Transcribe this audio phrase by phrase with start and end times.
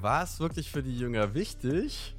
[0.00, 2.14] War es wirklich für die Jünger wichtig,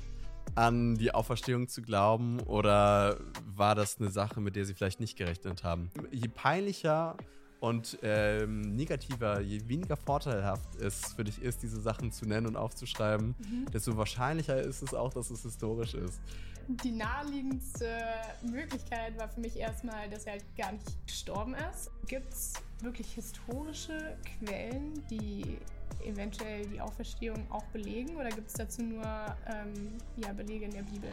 [0.53, 3.17] an die Auferstehung zu glauben oder
[3.55, 5.89] war das eine Sache, mit der sie vielleicht nicht gerechnet haben?
[6.11, 7.17] Je peinlicher
[7.59, 12.55] und ähm, negativer, je weniger vorteilhaft es für dich ist, diese Sachen zu nennen und
[12.55, 13.71] aufzuschreiben, mhm.
[13.71, 16.21] desto wahrscheinlicher ist es auch, dass es historisch ist.
[16.67, 17.97] Die naheliegendste
[18.43, 21.89] Möglichkeit war für mich erstmal, dass er halt gar nicht gestorben ist.
[22.07, 25.57] Gibt es wirklich historische Quellen, die
[26.03, 30.81] eventuell die Auferstehung auch belegen oder gibt es dazu nur ähm, ja, Belege in der
[30.81, 31.09] Bibel?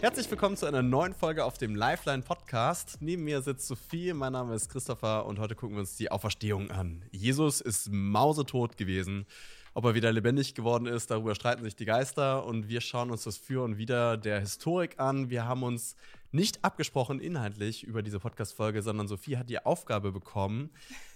[0.00, 2.98] Herzlich willkommen zu einer neuen Folge auf dem Lifeline Podcast.
[3.00, 6.70] Neben mir sitzt Sophie, mein Name ist Christopher und heute gucken wir uns die Auferstehung
[6.70, 7.04] an.
[7.10, 9.26] Jesus ist mausetot gewesen.
[9.74, 13.24] Ob er wieder lebendig geworden ist, darüber streiten sich die Geister und wir schauen uns
[13.24, 15.28] das Für und Wider der Historik an.
[15.28, 15.96] Wir haben uns
[16.32, 20.70] nicht abgesprochen inhaltlich über diese Podcast-Folge, sondern Sophie hat die Aufgabe bekommen,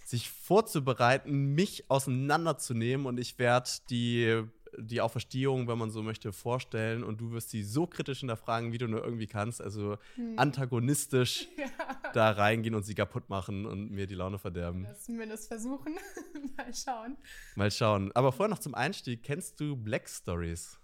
[0.05, 4.42] sich vorzubereiten, mich auseinanderzunehmen und ich werde die,
[4.79, 8.78] die Auferstehung, wenn man so möchte, vorstellen und du wirst sie so kritisch hinterfragen, wie
[8.78, 10.39] du nur irgendwie kannst, also hm.
[10.39, 11.67] antagonistisch ja.
[12.12, 14.84] da reingehen und sie kaputt machen und mir die Laune verderben.
[14.84, 15.97] Das versuchen.
[16.56, 17.17] Mal schauen.
[17.56, 18.12] Mal schauen.
[18.14, 20.78] Aber vorher noch zum Einstieg, kennst du Black Stories?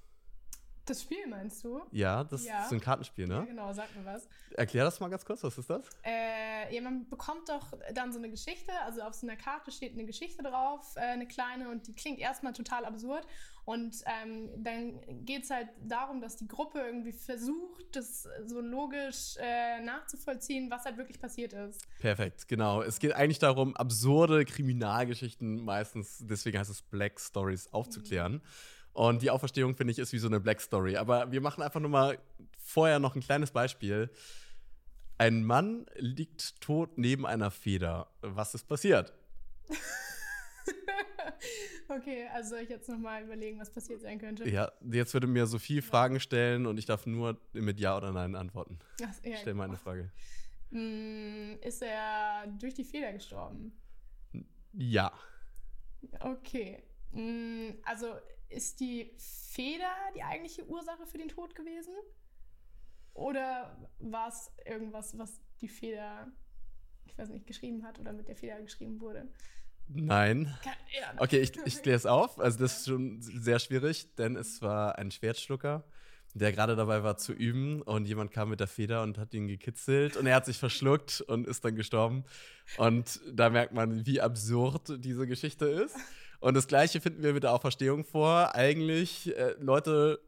[0.84, 1.80] Das Spiel meinst du?
[1.92, 2.64] Ja, das ja.
[2.64, 3.34] ist ein Kartenspiel, ne?
[3.34, 4.28] Ja, genau, sag mir was.
[4.50, 5.84] Erklär das mal ganz kurz, was ist das?
[6.04, 9.92] Äh, ja, man bekommt doch dann so eine Geschichte, also auf so einer Karte steht
[9.92, 13.26] eine Geschichte drauf, äh, eine kleine, und die klingt erstmal total absurd.
[13.64, 19.36] Und ähm, dann geht es halt darum, dass die Gruppe irgendwie versucht, das so logisch
[19.38, 21.86] äh, nachzuvollziehen, was halt wirklich passiert ist.
[22.00, 22.82] Perfekt, genau.
[22.82, 28.32] Es geht eigentlich darum, absurde Kriminalgeschichten meistens, deswegen heißt es Black Stories, aufzuklären.
[28.32, 28.42] Mhm.
[28.92, 30.96] Und die Auferstehung, finde ich, ist wie so eine Black Story.
[30.96, 32.18] Aber wir machen einfach nur mal
[32.58, 34.10] vorher noch ein kleines Beispiel.
[35.18, 38.08] Ein Mann liegt tot neben einer Feder.
[38.20, 39.12] Was ist passiert?
[41.88, 44.48] okay, also soll ich jetzt nochmal überlegen, was passiert sein könnte?
[44.48, 48.34] Ja, jetzt würde mir Sophie Fragen stellen und ich darf nur mit Ja oder Nein
[48.34, 48.78] antworten.
[49.02, 50.10] Ach, ja, Stell mal eine Frage.
[50.70, 53.72] Hm, ist er durch die Feder gestorben?
[54.72, 55.12] Ja.
[56.20, 56.82] Okay.
[57.12, 58.14] Hm, also
[58.52, 61.94] ist die Feder die eigentliche Ursache für den Tod gewesen?
[63.14, 66.32] Oder war es irgendwas, was die Feder,
[67.04, 69.28] ich weiß nicht, geschrieben hat oder mit der Feder geschrieben wurde?
[69.88, 70.54] Nein.
[71.18, 72.38] Okay, ich, ich kläre es auf.
[72.38, 75.84] Also, das ist schon sehr schwierig, denn es war ein Schwertschlucker,
[76.34, 79.48] der gerade dabei war zu üben und jemand kam mit der Feder und hat ihn
[79.48, 82.24] gekitzelt und er hat sich verschluckt und ist dann gestorben.
[82.78, 85.96] Und da merkt man, wie absurd diese Geschichte ist.
[86.42, 88.52] Und das Gleiche finden wir mit der Auferstehung vor.
[88.56, 90.18] Eigentlich, äh, Leute,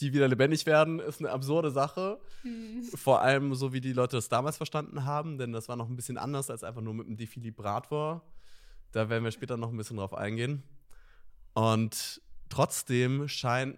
[0.00, 2.20] die wieder lebendig werden, ist eine absurde Sache.
[2.44, 2.84] Mhm.
[2.94, 5.96] Vor allem so, wie die Leute das damals verstanden haben, denn das war noch ein
[5.96, 8.22] bisschen anders als einfach nur mit einem Defibrillator.
[8.92, 10.62] Da werden wir später noch ein bisschen drauf eingehen.
[11.54, 13.76] Und trotzdem scheint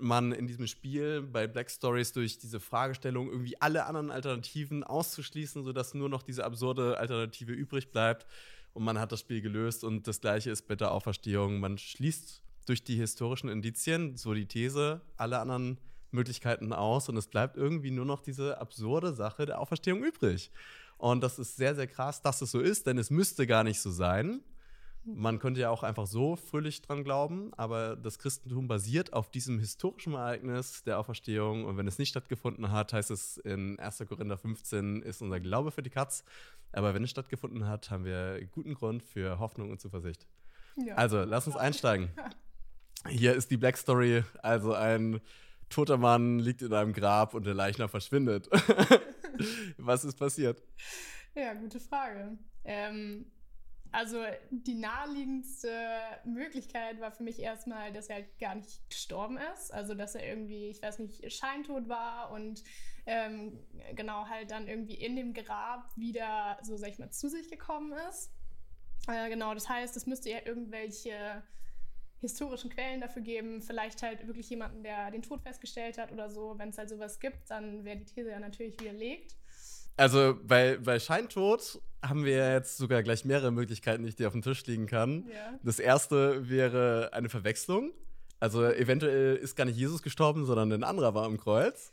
[0.00, 5.62] man in diesem Spiel bei Black Stories durch diese Fragestellung irgendwie alle anderen Alternativen auszuschließen,
[5.62, 8.26] sodass nur noch diese absurde Alternative übrig bleibt
[8.76, 11.60] und man hat das Spiel gelöst und das gleiche ist mit der Auferstehung.
[11.60, 15.78] Man schließt durch die historischen Indizien so die These alle anderen
[16.10, 20.50] Möglichkeiten aus und es bleibt irgendwie nur noch diese absurde Sache der Auferstehung übrig.
[20.98, 23.80] Und das ist sehr, sehr krass, dass es so ist, denn es müsste gar nicht
[23.80, 24.42] so sein.
[25.14, 29.60] Man könnte ja auch einfach so fröhlich dran glauben, aber das Christentum basiert auf diesem
[29.60, 31.64] historischen Ereignis der Auferstehung.
[31.64, 34.04] Und wenn es nicht stattgefunden hat, heißt es in 1.
[34.08, 36.24] Korinther 15, ist unser Glaube für die Katz.
[36.72, 40.26] Aber wenn es stattgefunden hat, haben wir guten Grund für Hoffnung und Zuversicht.
[40.76, 40.96] Ja.
[40.96, 42.10] Also, lass uns einsteigen.
[43.08, 44.24] Hier ist die Black Story.
[44.42, 45.20] Also, ein
[45.68, 48.48] toter Mann liegt in einem Grab und der Leichnam verschwindet.
[49.78, 50.62] Was ist passiert?
[51.34, 52.38] Ja, gute Frage.
[52.64, 53.26] Ähm,
[53.96, 55.70] also die naheliegendste
[56.26, 59.72] Möglichkeit war für mich erstmal, dass er halt gar nicht gestorben ist.
[59.72, 62.62] Also dass er irgendwie, ich weiß nicht, scheintot war und
[63.06, 63.58] ähm,
[63.94, 67.94] genau halt dann irgendwie in dem Grab wieder, so sag ich mal, zu sich gekommen
[68.10, 68.30] ist.
[69.08, 71.42] Äh, genau, das heißt, es müsste ja irgendwelche
[72.20, 76.58] historischen Quellen dafür geben, vielleicht halt wirklich jemanden, der den Tod festgestellt hat oder so.
[76.58, 79.36] Wenn es halt sowas gibt, dann wäre die These ja natürlich widerlegt.
[79.96, 84.34] Also bei, bei Scheintod haben wir jetzt sogar gleich mehrere Möglichkeiten, die ich dir auf
[84.34, 85.26] den Tisch legen kann.
[85.32, 85.58] Ja.
[85.62, 87.92] Das erste wäre eine Verwechslung.
[88.38, 91.92] Also eventuell ist gar nicht Jesus gestorben, sondern ein anderer war am Kreuz.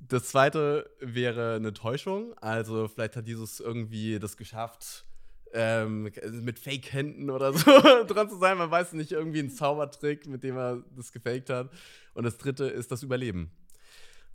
[0.00, 2.34] Das zweite wäre eine Täuschung.
[2.38, 5.04] Also vielleicht hat Jesus irgendwie das geschafft,
[5.52, 6.10] ähm,
[6.42, 7.70] mit Fake-Händen oder so
[8.06, 8.58] dran zu sein.
[8.58, 11.70] Man weiß nicht, irgendwie ein Zaubertrick, mit dem er das gefaked hat.
[12.14, 13.50] Und das dritte ist das Überleben.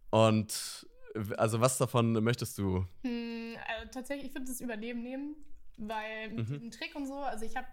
[0.09, 0.87] Und
[1.37, 2.85] also was davon möchtest du?
[3.03, 5.35] Hm, also tatsächlich, ich würde das Überleben nehmen,
[5.77, 6.53] weil mit mhm.
[6.53, 7.67] diesem Trick und so, also ich habe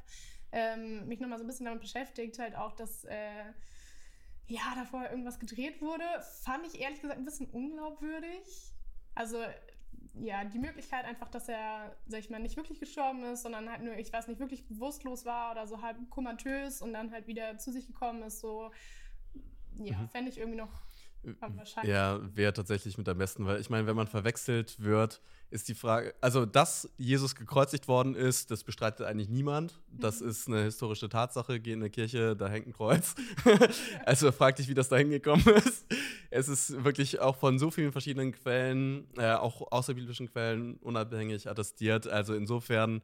[0.53, 3.45] ähm, mich nochmal so ein bisschen damit beschäftigt, halt auch, dass äh,
[4.47, 6.05] ja, davor irgendwas gedreht wurde,
[6.43, 8.43] fand ich ehrlich gesagt ein bisschen unglaubwürdig.
[9.15, 9.39] Also
[10.15, 13.83] ja, die Möglichkeit einfach, dass er, sag ich mal, nicht wirklich gestorben ist, sondern halt
[13.83, 17.59] nur, ich weiß nicht, wirklich bewusstlos war oder so halb komatös und dann halt wieder
[17.59, 18.71] zu sich gekommen ist, so,
[19.79, 20.09] ja, mhm.
[20.09, 20.83] fände ich irgendwie noch.
[21.83, 25.21] Ja, wäre tatsächlich mit am besten, weil ich meine, wenn man verwechselt wird,
[25.51, 29.81] ist die Frage, also dass Jesus gekreuzigt worden ist, das bestreitet eigentlich niemand.
[29.91, 30.29] Das mhm.
[30.29, 31.61] ist eine historische Tatsache.
[31.61, 33.15] Geh in eine Kirche, da hängt ein Kreuz.
[34.07, 35.87] also frag dich, wie das da hingekommen ist.
[36.31, 42.07] Es ist wirklich auch von so vielen verschiedenen Quellen, äh, auch außerbiblischen Quellen, unabhängig attestiert.
[42.07, 43.03] Also insofern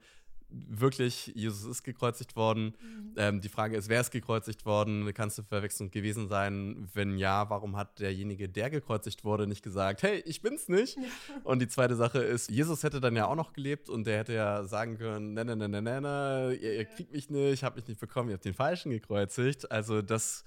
[0.48, 2.74] wirklich, Jesus ist gekreuzigt worden.
[2.80, 3.14] Mhm.
[3.16, 5.12] Ähm, die Frage ist, wer ist gekreuzigt worden?
[5.14, 6.88] Kannst du verwechselnd gewesen sein?
[6.94, 10.96] Wenn ja, warum hat derjenige, der gekreuzigt wurde, nicht gesagt, hey, ich bin's nicht?
[10.96, 11.02] Ja.
[11.44, 14.34] Und die zweite Sache ist, Jesus hätte dann ja auch noch gelebt und der hätte
[14.34, 17.76] ja sagen können, ne, ne, ne, ne, ne, ne ihr, ihr kriegt mich nicht, habt
[17.76, 19.70] mich nicht bekommen, ihr habt den Falschen gekreuzigt.
[19.70, 20.44] Also das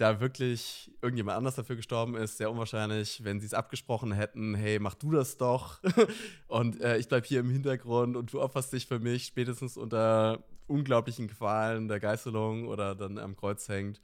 [0.00, 4.78] da wirklich irgendjemand anders dafür gestorben ist, sehr unwahrscheinlich, wenn sie es abgesprochen hätten, hey,
[4.78, 5.80] mach du das doch.
[6.48, 10.42] Und äh, ich bleib hier im Hintergrund und du opferst dich für mich, spätestens unter
[10.66, 14.00] unglaublichen Qualen der Geißelung oder dann am Kreuz hängt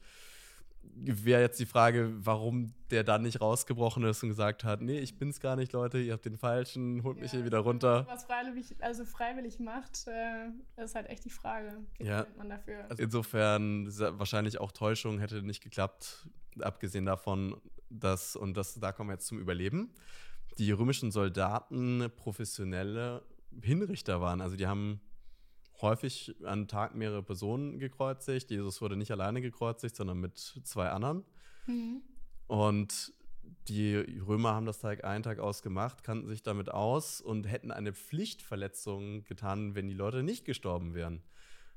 [0.94, 5.18] wäre jetzt die Frage, warum der dann nicht rausgebrochen ist und gesagt hat, nee, ich
[5.18, 8.06] bin's gar nicht, Leute, ihr habt den Falschen, holt ja, mich hier wieder runter.
[8.08, 11.78] Was freiwillig, also freiwillig macht, äh, ist halt echt die Frage.
[11.98, 12.26] ja.
[12.36, 12.84] man dafür?
[12.88, 13.86] Also insofern
[14.18, 16.28] wahrscheinlich auch Täuschung hätte nicht geklappt,
[16.60, 17.60] abgesehen davon,
[17.90, 19.92] dass, und das, da kommen wir jetzt zum Überleben,
[20.58, 23.22] die römischen Soldaten professionelle
[23.62, 24.40] Hinrichter waren.
[24.40, 25.00] Also die haben
[25.82, 28.50] häufig an Tag mehrere Personen gekreuzigt.
[28.50, 31.25] Jesus wurde nicht alleine gekreuzigt, sondern mit zwei anderen.
[31.67, 32.02] Mhm.
[32.46, 33.12] Und
[33.69, 37.70] die Römer haben das Tag ein, Tag aus gemacht, kannten sich damit aus und hätten
[37.70, 41.23] eine Pflichtverletzung getan, wenn die Leute nicht gestorben wären.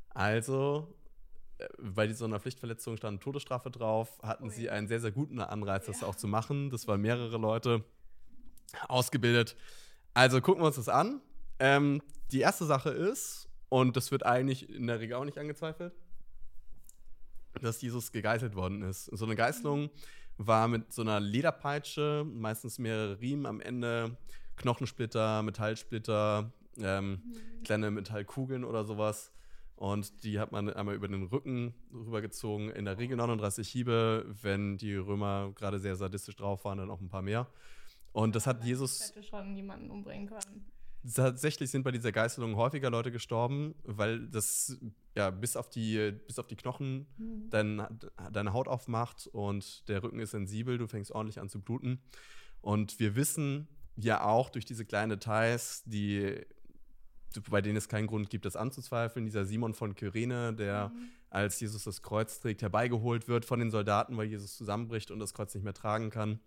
[0.09, 0.95] Also,
[1.57, 5.39] äh, bei so einer Pflichtverletzung stand Todesstrafe drauf, hatten oh sie einen sehr, sehr guten
[5.39, 6.07] Anreiz, das ja.
[6.07, 6.69] auch zu machen.
[6.69, 7.83] Das waren mehrere Leute
[8.87, 9.55] ausgebildet.
[10.13, 11.21] Also gucken wir uns das an.
[11.59, 15.93] Ähm, die erste Sache ist, und das wird eigentlich in der Regel auch nicht angezweifelt,
[17.61, 19.05] dass Jesus gegeißelt worden ist.
[19.05, 19.89] So eine Geißelung
[20.37, 24.17] war mit so einer Lederpeitsche, meistens mehrere Riemen am Ende,
[24.55, 27.63] Knochensplitter, Metallsplitter, ähm, mhm.
[27.63, 29.31] kleine Metallkugeln oder sowas.
[29.75, 32.69] Und die hat man einmal über den Rücken rübergezogen.
[32.71, 36.99] In der Regel 39 Hiebe, wenn die Römer gerade sehr sadistisch drauf waren, dann auch
[36.99, 37.47] ein paar mehr.
[38.11, 38.99] Und das hat Jesus.
[38.99, 40.65] Das hätte schon jemanden umbringen können
[41.15, 44.77] tatsächlich sind bei dieser Geißelung häufiger Leute gestorben, weil das
[45.15, 47.49] ja bis auf die, bis auf die Knochen mhm.
[47.49, 47.87] dein,
[48.31, 52.01] deine Haut aufmacht und der Rücken ist sensibel, du fängst ordentlich an zu bluten.
[52.61, 56.45] Und wir wissen ja auch durch diese kleinen Details, die,
[57.49, 61.09] bei denen es keinen Grund gibt, das anzuzweifeln, dieser Simon von Kyrene, der mhm.
[61.29, 65.33] als Jesus das Kreuz trägt, herbeigeholt wird von den Soldaten, weil Jesus zusammenbricht und das
[65.33, 66.39] Kreuz nicht mehr tragen kann,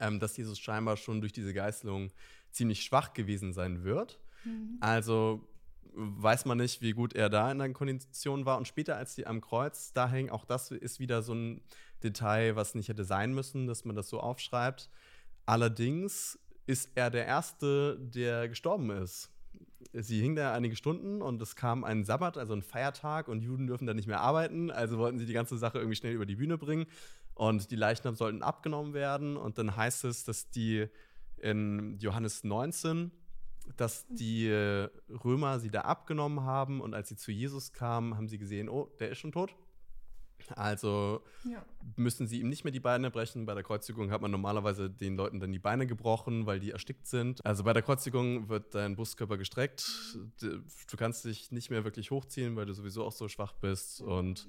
[0.00, 2.10] ähm, dass Jesus scheinbar schon durch diese Geißelung
[2.50, 4.18] ziemlich schwach gewesen sein wird.
[4.44, 4.78] Mhm.
[4.80, 5.48] Also
[5.94, 8.56] weiß man nicht, wie gut er da in der Kondition war.
[8.58, 11.60] Und später, als die am Kreuz da hängen, auch das ist wieder so ein
[12.02, 14.88] Detail, was nicht hätte sein müssen, dass man das so aufschreibt.
[15.46, 19.30] Allerdings ist er der Erste, der gestorben ist.
[19.92, 23.66] Sie hing da einige Stunden und es kam ein Sabbat, also ein Feiertag, und Juden
[23.66, 24.70] dürfen da nicht mehr arbeiten.
[24.70, 26.86] Also wollten sie die ganze Sache irgendwie schnell über die Bühne bringen.
[27.34, 29.36] Und die Leichnam sollten abgenommen werden.
[29.36, 30.88] Und dann heißt es, dass die
[31.38, 33.10] in Johannes 19,
[33.76, 34.48] dass die
[35.24, 38.88] Römer sie da abgenommen haben und als sie zu Jesus kamen, haben sie gesehen, oh,
[38.98, 39.54] der ist schon tot.
[40.56, 41.64] Also ja.
[41.96, 43.46] müssen sie ihm nicht mehr die Beine brechen.
[43.46, 47.06] Bei der Kreuzigung hat man normalerweise den Leuten dann die Beine gebrochen, weil die erstickt
[47.06, 47.44] sind.
[47.44, 49.84] Also bei der Kreuzigung wird dein Brustkörper gestreckt.
[50.40, 54.00] Du kannst dich nicht mehr wirklich hochziehen, weil du sowieso auch so schwach bist.
[54.00, 54.48] Und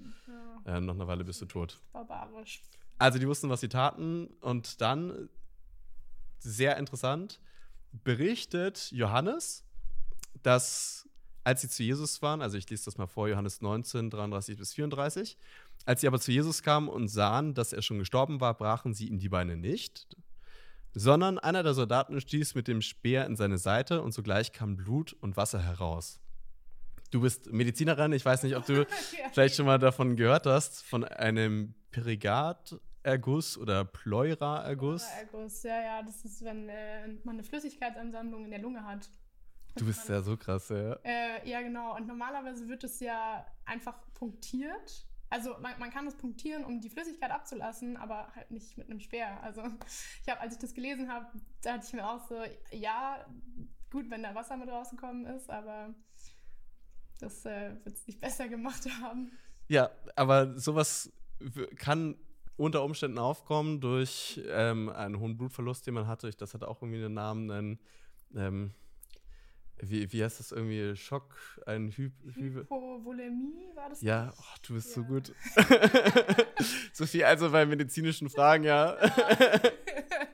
[0.66, 0.78] ja.
[0.78, 1.80] äh, nach einer Weile bist du tot.
[1.92, 2.62] Barbarisch.
[2.98, 4.28] Also die wussten, was sie taten.
[4.42, 5.30] Und dann
[6.40, 7.40] sehr interessant,
[7.92, 9.64] berichtet Johannes,
[10.44, 11.10] dass
[11.44, 14.74] als sie zu Jesus waren, also ich lese das mal vor, Johannes 19, 33 bis
[14.74, 15.38] 34,
[15.86, 19.08] als sie aber zu Jesus kamen und sahen, dass er schon gestorben war, brachen sie
[19.08, 20.16] ihm die Beine nicht,
[20.94, 25.14] sondern einer der Soldaten stieß mit dem Speer in seine Seite und sogleich kam Blut
[25.22, 26.20] und Wasser heraus.
[27.12, 28.86] Du bist Medizinerin, ich weiß nicht, ob du
[29.32, 32.80] vielleicht schon mal davon gehört hast, von einem Perigat,
[33.10, 35.06] Erguss oder Pleuraerguss.
[35.06, 39.10] Pleuraerguss, ja, ja, das ist, wenn äh, man eine Flüssigkeitsansammlung in der Lunge hat.
[39.76, 40.94] Du bist ja so krass, ja.
[41.04, 41.96] Äh, ja, genau.
[41.96, 45.06] Und normalerweise wird es ja einfach punktiert.
[45.30, 49.00] Also man, man kann es punktieren, um die Flüssigkeit abzulassen, aber halt nicht mit einem
[49.00, 49.42] Speer.
[49.44, 49.62] Also
[50.24, 51.28] ich habe, als ich das gelesen habe,
[51.62, 52.36] da hatte ich mir auch so,
[52.72, 53.26] ja,
[53.92, 55.94] gut, wenn da Wasser mit rausgekommen ist, aber
[57.20, 59.32] das äh, wird es nicht besser gemacht haben.
[59.68, 61.12] Ja, aber sowas
[61.78, 62.18] kann
[62.60, 66.30] unter Umständen aufkommen durch ähm, einen hohen Blutverlust, den man hatte.
[66.32, 67.50] Das hat auch irgendwie einen Namen.
[67.50, 67.80] Ein,
[68.36, 68.74] ähm,
[69.82, 70.94] wie, wie heißt das irgendwie?
[70.98, 74.02] Schock, ein Hy Hypovolemie war das?
[74.02, 74.96] Ja, oh, du bist ja.
[75.02, 75.34] so gut.
[76.92, 78.98] Sophie, also bei medizinischen Fragen, ja.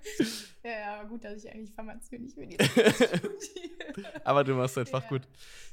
[0.64, 2.64] ja, ja, aber gut, dass ich eigentlich Pharmazie nicht studiere.
[4.24, 5.10] aber du machst einfach ja.
[5.10, 5.22] gut.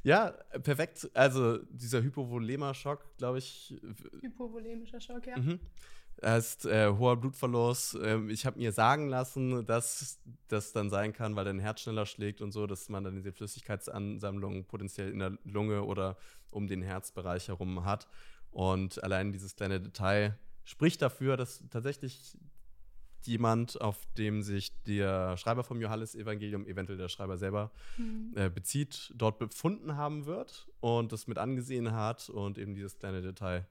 [0.03, 0.31] Ja,
[0.63, 1.11] perfekt.
[1.15, 3.75] Also dieser Hypovolema-Schock, glaube ich.
[4.21, 5.37] Hypovolemischer Schock, ja.
[5.37, 5.61] Mhm
[6.21, 7.99] hast äh, hoher Blutverlust.
[8.03, 12.07] Ähm, ich habe mir sagen lassen, dass das dann sein kann, weil dein Herz schneller
[12.07, 16.17] schlägt und so, dass man dann diese Flüssigkeitsansammlung potenziell in der Lunge oder
[16.51, 18.09] um den Herzbereich herum hat.
[18.51, 22.37] Und allein dieses kleine Detail spricht dafür, dass tatsächlich
[23.27, 28.33] jemand, auf dem sich der Schreiber vom Johannesevangelium, eventuell der Schreiber selber, mhm.
[28.35, 33.23] äh, bezieht, dort befunden haben wird und das mit angesehen hat und eben dieses kleine
[33.23, 33.67] Detail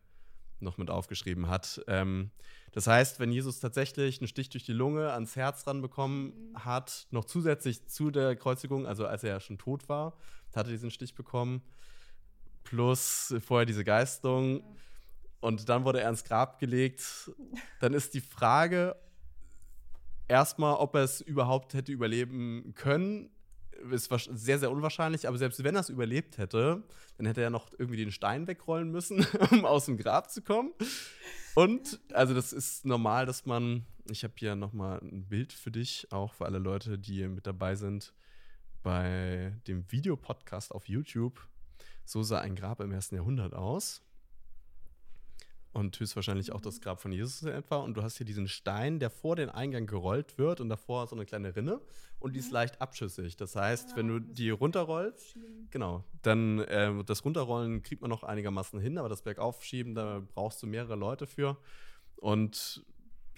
[0.59, 1.81] noch mit aufgeschrieben hat.
[1.87, 2.31] Ähm,
[2.71, 6.65] das heißt, wenn Jesus tatsächlich einen Stich durch die Lunge ans Herz ranbekommen mhm.
[6.65, 10.13] hat, noch zusätzlich zu der Kreuzigung, also als er ja schon tot war,
[10.55, 11.61] hat er diesen Stich bekommen,
[12.63, 14.63] plus vorher diese Geistung
[15.39, 17.31] und dann wurde er ins Grab gelegt,
[17.79, 18.95] dann ist die Frage
[20.31, 23.29] erstmal, ob er es überhaupt hätte überleben können
[23.91, 26.83] ist sehr, sehr unwahrscheinlich, aber selbst wenn er es überlebt hätte,
[27.17, 30.71] dann hätte er noch irgendwie den Stein wegrollen müssen, um aus dem Grab zu kommen.
[31.55, 36.07] Und, also das ist normal, dass man, ich habe hier nochmal ein Bild für dich,
[36.11, 38.13] auch für alle Leute, die mit dabei sind,
[38.83, 41.47] bei dem Videopodcast auf YouTube.
[42.05, 44.03] So sah ein Grab im ersten Jahrhundert aus
[45.73, 47.77] und höchstwahrscheinlich auch das Grab von Jesus in etwa.
[47.77, 51.15] Und du hast hier diesen Stein, der vor den Eingang gerollt wird und davor so
[51.15, 51.79] eine kleine Rinne
[52.19, 52.53] und die ist mhm.
[52.53, 53.35] leicht abschüssig.
[53.35, 55.37] Das heißt, wenn du die runterrollst,
[55.71, 60.61] genau, dann äh, das Runterrollen kriegt man noch einigermaßen hin, aber das Bergaufschieben, da brauchst
[60.61, 61.57] du mehrere Leute für.
[62.17, 62.85] Und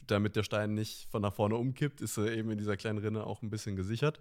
[0.06, 3.26] damit der Stein nicht von nach vorne umkippt, ist er eben in dieser kleinen Rinne
[3.26, 4.20] auch ein bisschen gesichert.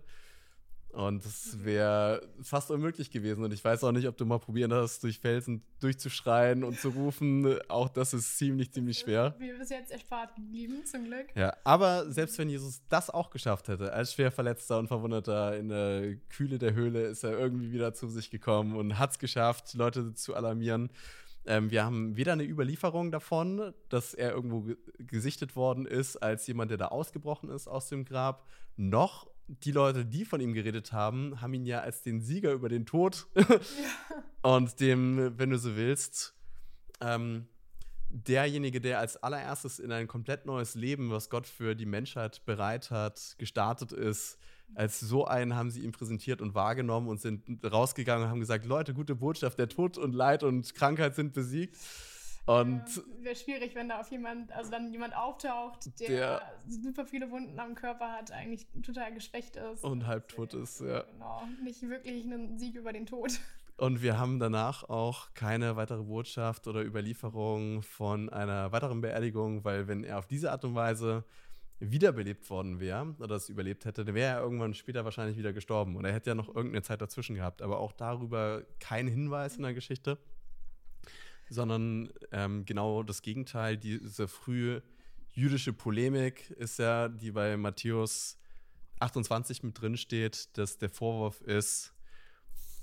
[0.92, 3.42] Und das wäre fast unmöglich gewesen.
[3.42, 6.90] Und ich weiß auch nicht, ob du mal probieren hast, durch Felsen durchzuschreien und zu
[6.90, 7.58] rufen.
[7.68, 9.34] Auch das ist ziemlich, ziemlich schwer.
[9.38, 11.28] Mir bis jetzt erspart geblieben, zum Glück.
[11.34, 15.70] Ja, aber selbst wenn Jesus das auch geschafft hätte, als schwer verletzter und verwundeter in
[15.70, 19.72] der Kühle der Höhle, ist er irgendwie wieder zu sich gekommen und hat es geschafft,
[19.72, 20.90] Leute zu alarmieren.
[21.44, 26.70] Ähm, wir haben weder eine Überlieferung davon, dass er irgendwo gesichtet worden ist als jemand,
[26.70, 28.46] der da ausgebrochen ist aus dem Grab,
[28.76, 29.31] noch
[29.64, 32.87] die Leute, die von ihm geredet haben, haben ihn ja als den Sieger über den
[32.87, 33.61] Tod ja.
[34.56, 36.35] und dem, wenn du so willst,
[37.00, 37.47] ähm,
[38.09, 42.90] derjenige, der als allererstes in ein komplett neues Leben, was Gott für die Menschheit bereit
[42.90, 44.38] hat, gestartet ist,
[44.75, 48.64] als so einen haben sie ihn präsentiert und wahrgenommen und sind rausgegangen und haben gesagt,
[48.64, 51.76] Leute, gute Botschaft, der Tod und Leid und Krankheit sind besiegt.
[52.44, 57.06] Und ja, wäre schwierig, wenn da auf jemand, also dann jemand auftaucht, der, der, super
[57.06, 59.84] viele Wunden am Körper hat, eigentlich total geschwächt ist.
[59.84, 61.02] Und halbtot ist, ja.
[61.02, 63.38] Genau, nicht wirklich einen Sieg über den Tod.
[63.76, 69.87] Und wir haben danach auch keine weitere Botschaft oder Überlieferung von einer weiteren Beerdigung, weil
[69.87, 71.25] wenn er auf diese Art und Weise
[71.78, 75.96] wiederbelebt worden wäre oder es überlebt hätte, dann wäre er irgendwann später wahrscheinlich wieder gestorben.
[75.96, 77.62] Und er hätte ja noch irgendeine Zeit dazwischen gehabt.
[77.62, 80.18] Aber auch darüber kein Hinweis in der Geschichte
[81.52, 83.76] sondern ähm, genau das Gegenteil.
[83.76, 84.82] Diese frühe
[85.32, 88.38] jüdische Polemik ist ja, die bei Matthäus
[89.00, 91.94] 28 mit drin steht, dass der Vorwurf ist,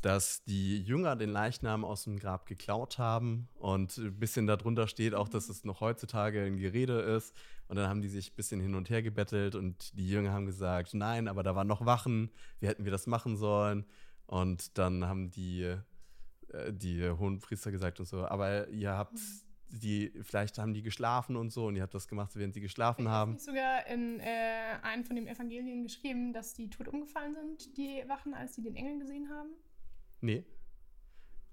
[0.02, 5.14] dass die Jünger den Leichnam aus dem Grab geklaut haben und ein bisschen darunter steht
[5.14, 7.36] auch, dass es noch heutzutage ein Gerede ist.
[7.68, 10.46] Und dann haben die sich ein bisschen hin und her gebettelt und die Jünger haben
[10.46, 13.86] gesagt, nein, aber da waren noch Wachen, wie hätten wir das machen sollen?
[14.26, 15.76] Und dann haben die
[16.72, 19.20] die hohen Priester gesagt und so, aber ihr habt
[19.72, 23.04] die, vielleicht haben die geschlafen und so und ihr habt das gemacht, während sie geschlafen
[23.04, 23.34] ich haben.
[23.34, 28.04] Nicht sogar in äh, einem von den Evangelien geschrieben, dass die tot umgefallen sind, die
[28.08, 29.50] Wachen, als sie den Engel gesehen haben?
[30.22, 30.46] Nee.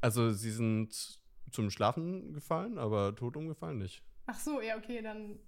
[0.00, 4.02] Also sie sind zum Schlafen gefallen, aber tot umgefallen nicht.
[4.26, 5.38] Ach so, ja, okay, dann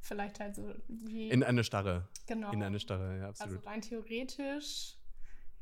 [0.00, 1.28] vielleicht halt so wie.
[1.30, 2.08] In eine Starre.
[2.26, 2.52] Genau.
[2.52, 3.56] In eine Starre, ja, absolut.
[3.56, 4.96] Also rein theoretisch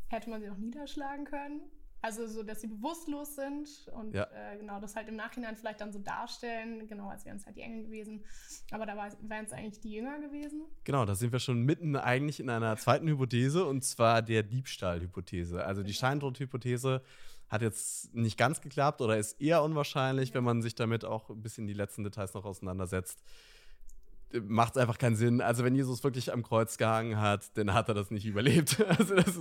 [0.09, 1.62] hätte man sie auch niederschlagen können.
[2.00, 4.28] Also so, dass sie bewusstlos sind und ja.
[4.33, 7.57] äh, genau das halt im Nachhinein vielleicht dann so darstellen, genau, als wären es halt
[7.57, 8.25] die Engel gewesen.
[8.71, 10.62] Aber da wären es eigentlich die Jünger gewesen.
[10.85, 15.64] Genau, da sind wir schon mitten eigentlich in einer zweiten Hypothese und zwar der Diebstahlhypothese.
[15.64, 17.02] Also die Scheintod-Hypothese
[17.49, 20.35] hat jetzt nicht ganz geklappt oder ist eher unwahrscheinlich, ja.
[20.37, 23.23] wenn man sich damit auch ein bisschen die letzten Details noch auseinandersetzt.
[24.43, 25.41] Macht es einfach keinen Sinn.
[25.41, 28.77] Also wenn Jesus wirklich am Kreuz gehangen hat, dann hat er das nicht überlebt.
[28.99, 29.41] Also das,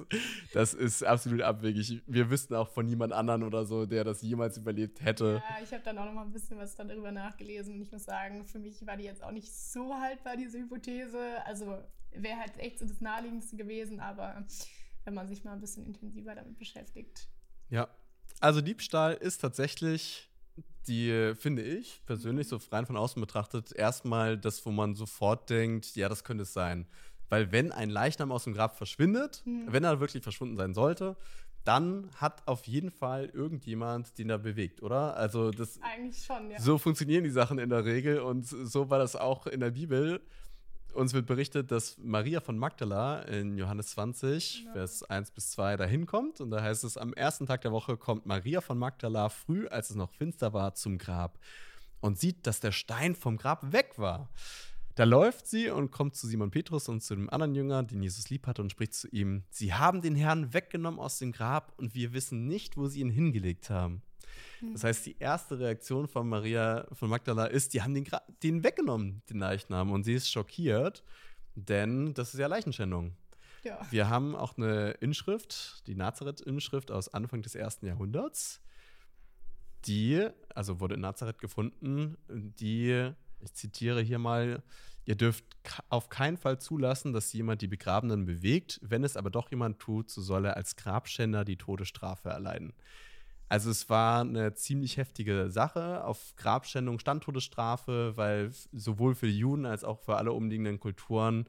[0.53, 2.01] das ist absolut abwegig.
[2.05, 5.41] Wir wüssten auch von niemand anderen oder so, der das jemals überlebt hätte.
[5.49, 8.03] Ja, ich habe dann auch noch mal ein bisschen was darüber nachgelesen und ich muss
[8.03, 11.43] sagen, für mich war die jetzt auch nicht so haltbar, diese Hypothese.
[11.45, 11.77] Also
[12.11, 14.45] wäre halt echt so das Naheliegendste gewesen, aber
[15.05, 17.27] wenn man sich mal ein bisschen intensiver damit beschäftigt.
[17.69, 17.87] Ja,
[18.39, 20.29] also Diebstahl ist tatsächlich
[20.87, 25.95] die, finde ich, persönlich so rein von außen betrachtet, erstmal das, wo man sofort denkt,
[25.95, 26.87] ja, das könnte es sein.
[27.29, 29.65] Weil wenn ein Leichnam aus dem Grab verschwindet, mhm.
[29.67, 31.17] wenn er wirklich verschwunden sein sollte,
[31.63, 35.17] dann hat auf jeden Fall irgendjemand den da bewegt, oder?
[35.17, 36.59] Also das eigentlich schon, ja.
[36.59, 40.21] So funktionieren die Sachen in der Regel und so war das auch in der Bibel
[40.97, 44.73] uns wird berichtet, dass Maria von Magdala in Johannes 20, ja.
[44.73, 46.41] Vers 1 bis 2 dahin kommt.
[46.41, 49.91] Und da heißt es, am ersten Tag der Woche kommt Maria von Magdala früh, als
[49.91, 51.39] es noch finster war, zum Grab
[51.99, 54.29] und sieht, dass der Stein vom Grab weg war.
[54.95, 58.31] Da läuft sie und kommt zu Simon Petrus und zu dem anderen Jünger, den Jesus
[58.31, 61.93] lieb hat, und spricht zu ihm: Sie haben den Herrn weggenommen aus dem Grab und
[61.93, 64.01] wir wissen nicht, wo sie ihn hingelegt haben.
[64.59, 64.73] Hm.
[64.73, 68.07] Das heißt, die erste Reaktion von Maria von Magdala ist, die haben den,
[68.43, 69.91] den weggenommen, den Leichnam.
[69.91, 71.03] Und sie ist schockiert,
[71.55, 73.15] denn das ist ja Leichenschändung.
[73.63, 73.79] Ja.
[73.89, 78.61] Wir haben auch eine Inschrift, die Nazareth-Inschrift aus Anfang des ersten Jahrhunderts.
[79.85, 84.63] Die, also wurde in Nazareth gefunden, die, ich zitiere hier mal,
[85.05, 85.45] ihr dürft
[85.89, 88.79] auf keinen Fall zulassen, dass jemand die Begrabenen bewegt.
[88.83, 92.73] Wenn es aber doch jemand tut, so soll er als Grabschänder die Todesstrafe erleiden.
[93.49, 96.03] Also es war eine ziemlich heftige Sache.
[96.03, 101.45] Auf Grabschändung stand Todesstrafe, weil sowohl für die Juden als auch für alle umliegenden Kulturen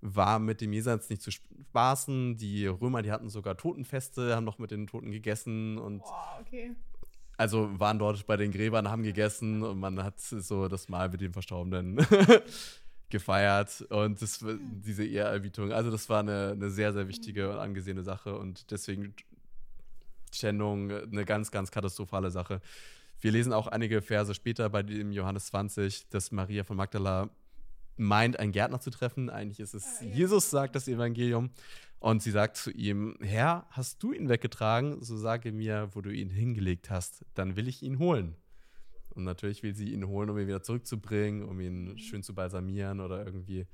[0.00, 2.36] war mit dem Jenseits nicht zu spaßen.
[2.36, 6.72] Die Römer, die hatten sogar Totenfeste, haben noch mit den Toten gegessen und Boah, okay.
[7.36, 11.20] also waren dort bei den Gräbern, haben gegessen und man hat so das Mal mit
[11.20, 12.04] den Verstorbenen
[13.08, 15.72] gefeiert und das, diese Ehrerbietung.
[15.72, 19.14] Also das war eine, eine sehr, sehr wichtige und angesehene Sache und deswegen
[20.32, 22.60] Schändung eine ganz, ganz katastrophale Sache.
[23.20, 27.30] Wir lesen auch einige Verse später bei dem Johannes 20, dass Maria von Magdala
[27.96, 29.30] meint, einen Gärtner zu treffen.
[29.30, 30.14] Eigentlich ist es ah, ja.
[30.14, 31.50] Jesus, sagt das Evangelium.
[31.98, 35.02] Und sie sagt zu ihm: Herr, hast du ihn weggetragen?
[35.02, 37.24] So sage mir, wo du ihn hingelegt hast.
[37.34, 38.36] Dann will ich ihn holen.
[39.14, 41.98] Und natürlich will sie ihn holen, um ihn wieder zurückzubringen, um ihn mhm.
[41.98, 43.66] schön zu balsamieren oder irgendwie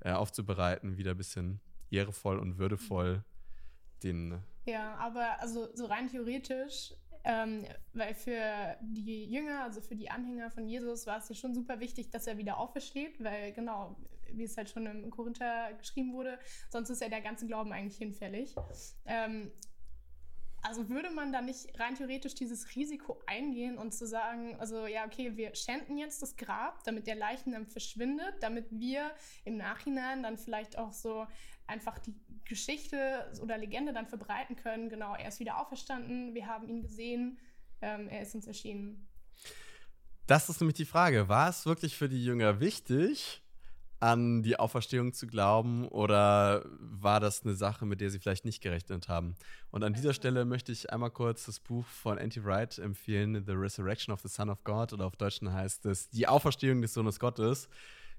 [0.00, 3.22] äh, aufzubereiten, wieder ein bisschen ehrevoll und würdevoll
[4.02, 6.94] den ja, aber also so rein theoretisch,
[7.24, 11.54] ähm, weil für die Jünger, also für die Anhänger von Jesus, war es ja schon
[11.54, 13.96] super wichtig, dass er wieder aufersteht, weil genau,
[14.32, 16.38] wie es halt schon im Korinther geschrieben wurde,
[16.70, 18.54] sonst ist ja der ganze Glauben eigentlich hinfällig.
[19.04, 19.50] Ähm,
[20.62, 25.06] also würde man da nicht rein theoretisch dieses Risiko eingehen und zu sagen, also ja,
[25.06, 29.10] okay, wir schänden jetzt das Grab, damit der Leichnam verschwindet, damit wir
[29.44, 31.26] im Nachhinein dann vielleicht auch so
[31.70, 34.90] einfach die Geschichte oder Legende dann verbreiten können.
[34.90, 37.38] Genau, er ist wieder auferstanden, wir haben ihn gesehen,
[37.80, 39.06] ähm, er ist uns erschienen.
[40.26, 41.28] Das ist nämlich die Frage.
[41.28, 43.42] War es wirklich für die Jünger wichtig,
[44.00, 48.62] an die Auferstehung zu glauben oder war das eine Sache, mit der sie vielleicht nicht
[48.62, 49.34] gerechnet haben?
[49.70, 53.44] Und an dieser also Stelle möchte ich einmal kurz das Buch von Anti Wright empfehlen,
[53.44, 56.94] The Resurrection of the Son of God oder auf Deutschen heißt es Die Auferstehung des
[56.94, 57.68] Sohnes Gottes.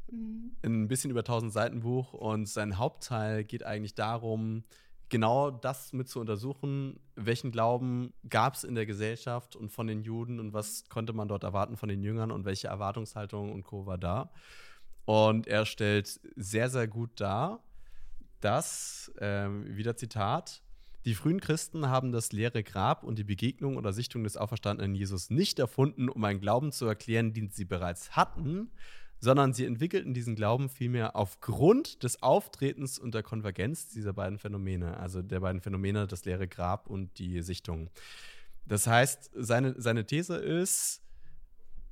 [0.10, 0.52] Mhm.
[0.64, 4.64] Ein bisschen über 1000 Seiten Buch und sein Hauptteil geht eigentlich darum,
[5.10, 10.02] genau das mit zu untersuchen, welchen Glauben gab es in der Gesellschaft und von den
[10.02, 13.86] Juden und was konnte man dort erwarten von den Jüngern und welche Erwartungshaltung und Co.
[13.86, 14.32] war da.
[15.06, 17.62] Und er stellt sehr, sehr gut dar,
[18.40, 20.62] dass, äh, wieder Zitat,
[21.06, 25.30] die frühen Christen haben das leere Grab und die Begegnung oder Sichtung des auferstandenen Jesus
[25.30, 28.72] nicht erfunden, um einen Glauben zu erklären, den sie bereits hatten,
[29.22, 34.98] sondern sie entwickelten diesen Glauben vielmehr aufgrund des Auftretens und der Konvergenz dieser beiden Phänomene,
[34.98, 37.92] also der beiden Phänomene, das leere Grab und die Sichtung.
[38.66, 41.04] Das heißt, seine, seine These ist,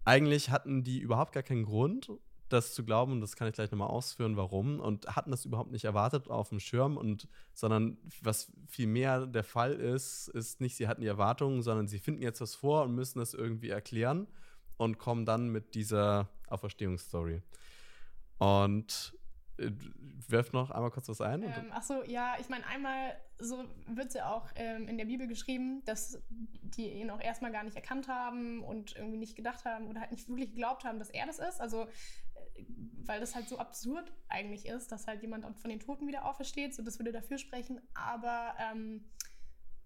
[0.05, 2.11] eigentlich hatten die überhaupt gar keinen Grund,
[2.49, 5.71] das zu glauben, und das kann ich gleich nochmal ausführen, warum, und hatten das überhaupt
[5.71, 10.75] nicht erwartet auf dem Schirm, und sondern was viel mehr der Fall ist, ist nicht,
[10.75, 14.25] sie hatten die Erwartungen, sondern sie finden jetzt was vor und müssen das irgendwie erklären
[14.79, 17.43] und kommen dann mit dieser Auferstehungsstory.
[18.37, 19.13] Und
[19.57, 19.71] äh,
[20.27, 21.43] werft noch einmal kurz was ein.
[21.43, 25.27] Ähm, ach ja, ich meine, einmal so wird es ja auch ähm, in der Bibel
[25.27, 29.87] geschrieben, dass die ihn auch erstmal gar nicht erkannt haben und irgendwie nicht gedacht haben
[29.87, 31.59] oder halt nicht wirklich geglaubt haben, dass er das ist.
[31.59, 32.63] Also, äh,
[33.03, 36.73] weil das halt so absurd eigentlich ist, dass halt jemand von den Toten wieder aufersteht.
[36.73, 37.81] So, das würde dafür sprechen.
[37.93, 39.03] Aber ähm,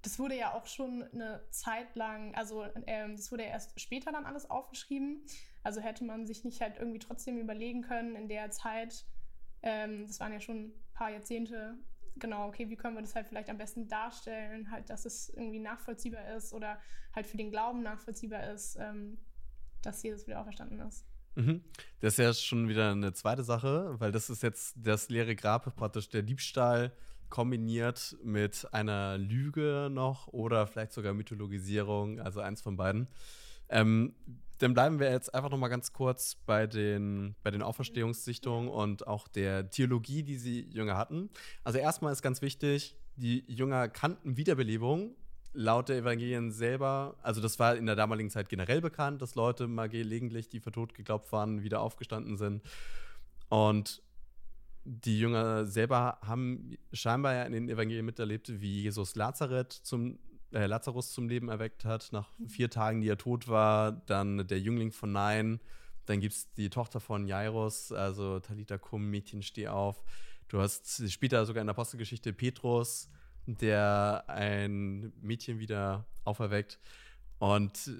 [0.03, 4.11] das wurde ja auch schon eine Zeit lang, also ähm, das wurde ja erst später
[4.11, 5.25] dann alles aufgeschrieben.
[5.63, 9.05] Also hätte man sich nicht halt irgendwie trotzdem überlegen können in der Zeit,
[9.61, 11.75] ähm, das waren ja schon ein paar Jahrzehnte,
[12.17, 15.59] genau, okay, wie können wir das halt vielleicht am besten darstellen, halt, dass es irgendwie
[15.59, 16.79] nachvollziehbar ist oder
[17.15, 19.17] halt für den Glauben nachvollziehbar ist, ähm,
[19.81, 21.05] dass Jesus wieder auferstanden ist.
[21.35, 21.63] Mhm.
[22.01, 25.75] Das ist ja schon wieder eine zweite Sache, weil das ist jetzt das leere Grab,
[25.75, 26.91] praktisch der Diebstahl
[27.33, 33.07] kombiniert mit einer Lüge noch oder vielleicht sogar Mythologisierung, also eins von beiden.
[33.69, 34.13] Ähm,
[34.59, 39.07] dann bleiben wir jetzt einfach noch mal ganz kurz bei den, bei den Auferstehungssichtungen und
[39.07, 41.31] auch der Theologie, die sie Jünger hatten.
[41.63, 45.15] Also erstmal ist ganz wichtig, die Jünger kannten Wiederbelebung
[45.53, 49.67] laut der Evangelien selber, also das war in der damaligen Zeit generell bekannt, dass Leute
[49.67, 52.61] mal gelegentlich, die für tot geglaubt waren, wieder aufgestanden sind.
[53.49, 54.03] Und
[54.85, 60.19] die Jünger selber haben scheinbar ja in den Evangelien miterlebt, wie Jesus Lazareth zum,
[60.51, 63.91] äh, Lazarus zum Leben erweckt hat, nach vier Tagen, die er tot war.
[63.91, 65.59] Dann der Jüngling von Nein.
[66.05, 70.03] Dann gibt es die Tochter von Jairus, also Talita Kum, Mädchen, steh auf.
[70.49, 73.09] Du hast später sogar in der Apostelgeschichte Petrus,
[73.45, 76.77] der ein Mädchen wieder auferweckt.
[77.39, 77.91] Und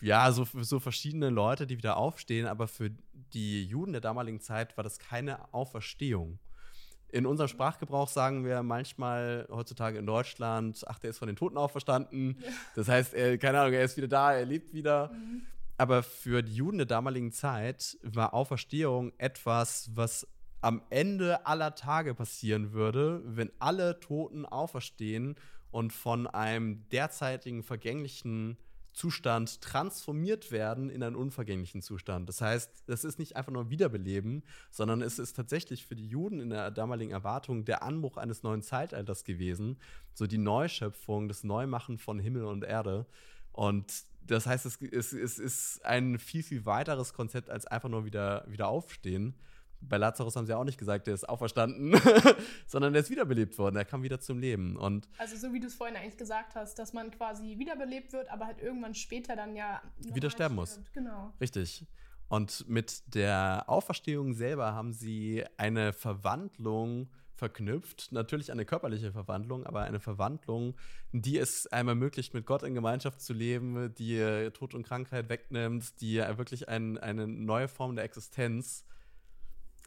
[0.00, 2.90] ja, so, so verschiedene Leute, die wieder aufstehen, aber für
[3.36, 6.38] die Juden der damaligen Zeit war das keine Auferstehung.
[7.08, 11.58] In unserem Sprachgebrauch sagen wir manchmal heutzutage in Deutschland, ach, der ist von den Toten
[11.58, 12.38] auferstanden.
[12.40, 12.48] Ja.
[12.74, 15.12] Das heißt, er, keine Ahnung, er ist wieder da, er lebt wieder.
[15.12, 15.42] Mhm.
[15.76, 20.26] Aber für die Juden der damaligen Zeit war Auferstehung etwas, was
[20.62, 25.36] am Ende aller Tage passieren würde, wenn alle Toten auferstehen
[25.70, 28.56] und von einem derzeitigen vergänglichen
[28.96, 32.30] Zustand transformiert werden in einen unvergänglichen Zustand.
[32.30, 36.40] Das heißt, das ist nicht einfach nur Wiederbeleben, sondern es ist tatsächlich für die Juden
[36.40, 39.76] in der damaligen Erwartung der Anbruch eines neuen Zeitalters gewesen,
[40.14, 43.04] so die Neuschöpfung, das Neumachen von Himmel und Erde.
[43.52, 48.06] Und das heißt, es, es, es ist ein viel, viel weiteres Konzept als einfach nur
[48.06, 49.34] wieder, wieder aufstehen
[49.88, 51.94] bei Lazarus haben sie auch nicht gesagt, der ist auferstanden,
[52.66, 54.76] sondern der ist wiederbelebt worden, er kam wieder zum Leben.
[54.76, 58.30] Und also so wie du es vorhin eigentlich gesagt hast, dass man quasi wiederbelebt wird,
[58.30, 60.80] aber halt irgendwann später dann ja wieder sterben muss.
[60.92, 61.32] Genau.
[61.40, 61.86] Richtig.
[62.28, 68.10] Und mit der Auferstehung selber haben sie eine Verwandlung verknüpft.
[68.12, 70.74] Natürlich eine körperliche Verwandlung, aber eine Verwandlung,
[71.12, 76.00] die es einem ermöglicht, mit Gott in Gemeinschaft zu leben, die Tod und Krankheit wegnimmt,
[76.00, 78.84] die wirklich ein, eine neue Form der Existenz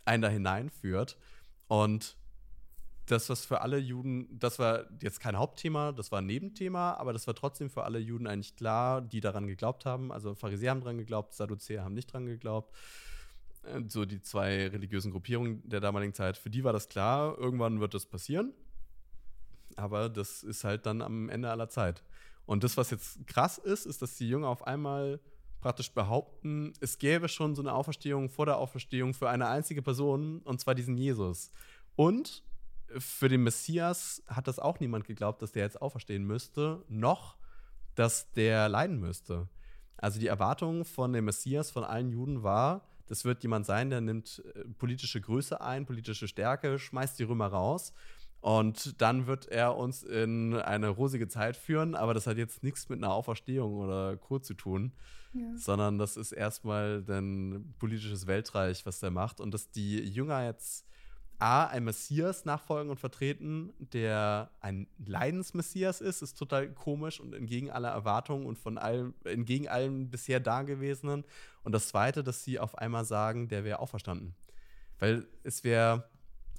[0.09, 1.17] einen da hineinführt.
[1.67, 2.17] Und
[3.05, 7.13] das, was für alle Juden, das war jetzt kein Hauptthema, das war ein Nebenthema, aber
[7.13, 10.11] das war trotzdem für alle Juden eigentlich klar, die daran geglaubt haben.
[10.11, 12.75] Also Pharisäer haben daran geglaubt, Sadduzäer haben nicht daran geglaubt.
[13.63, 17.79] Äh, so die zwei religiösen Gruppierungen der damaligen Zeit, für die war das klar, irgendwann
[17.79, 18.53] wird das passieren.
[19.75, 22.03] Aber das ist halt dann am Ende aller Zeit.
[22.45, 25.19] Und das, was jetzt krass ist, ist, dass die Jünger auf einmal
[25.59, 30.39] praktisch behaupten, es gäbe schon so eine Auferstehung vor der Auferstehung für eine einzige Person,
[30.39, 31.51] und zwar diesen Jesus.
[31.95, 32.43] Und
[32.97, 37.37] für den Messias hat das auch niemand geglaubt, dass der jetzt auferstehen müsste, noch,
[37.95, 39.47] dass der leiden müsste.
[39.97, 44.01] Also die Erwartung von dem Messias, von allen Juden war, das wird jemand sein, der
[44.01, 47.93] nimmt äh, politische Größe ein, politische Stärke, schmeißt die Römer raus
[48.39, 52.87] und dann wird er uns in eine rosige Zeit führen, aber das hat jetzt nichts
[52.87, 54.93] mit einer Auferstehung oder Kur zu tun,
[55.55, 59.39] sondern das ist erstmal ein politisches Weltreich, was der macht.
[59.39, 60.85] Und dass die Jünger jetzt
[61.39, 67.71] A, ein Messias nachfolgen und vertreten, der ein Leidensmessias ist, ist total komisch und entgegen
[67.71, 71.23] aller Erwartungen und von allem, entgegen allem bisher Dagewesenen.
[71.63, 74.35] Und das Zweite, dass sie auf einmal sagen, der wäre auferstanden.
[74.99, 76.09] Weil es wäre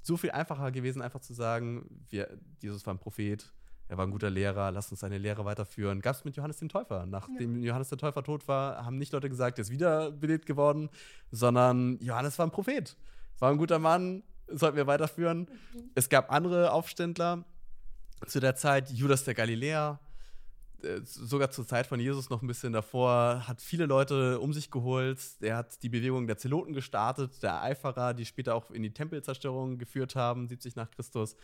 [0.02, 3.52] so viel einfacher gewesen, einfach zu sagen, wir, Jesus war ein Prophet,
[3.90, 6.00] er war ein guter Lehrer, lass uns seine Lehre weiterführen.
[6.00, 7.06] Gab es mit Johannes dem Täufer.
[7.06, 7.70] Nachdem ja.
[7.70, 10.90] Johannes der Täufer tot war, haben nicht Leute gesagt, er ist wiederbelebt geworden,
[11.32, 12.96] sondern Johannes war ein Prophet.
[13.40, 15.40] War ein guter Mann, sollten wir weiterführen.
[15.40, 15.90] Mhm.
[15.96, 17.44] Es gab andere Aufständler
[18.28, 19.98] zu der Zeit, Judas der Galiläer,
[20.84, 24.70] äh, sogar zur Zeit von Jesus noch ein bisschen davor, hat viele Leute um sich
[24.70, 25.18] geholt.
[25.40, 29.78] Er hat die Bewegung der Zeloten gestartet, der Eiferer, die später auch in die Tempelzerstörung
[29.78, 31.34] geführt haben, 70 nach Christus,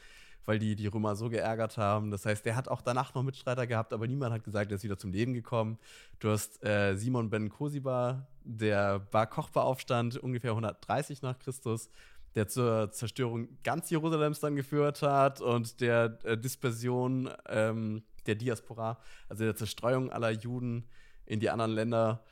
[0.46, 2.10] weil die die Römer so geärgert haben.
[2.10, 4.84] Das heißt, er hat auch danach noch Mitstreiter gehabt, aber niemand hat gesagt, er ist
[4.84, 5.78] wieder zum Leben gekommen.
[6.20, 11.90] Du hast äh, Simon ben Kosiba, der Bar Kochba-Aufstand ungefähr 130 nach Christus
[12.36, 18.98] der zur Zerstörung ganz Jerusalems dann geführt hat und der äh, Dispersion ähm, der Diaspora,
[19.28, 20.84] also der Zerstreuung aller Juden
[21.24, 22.22] in die anderen Länder.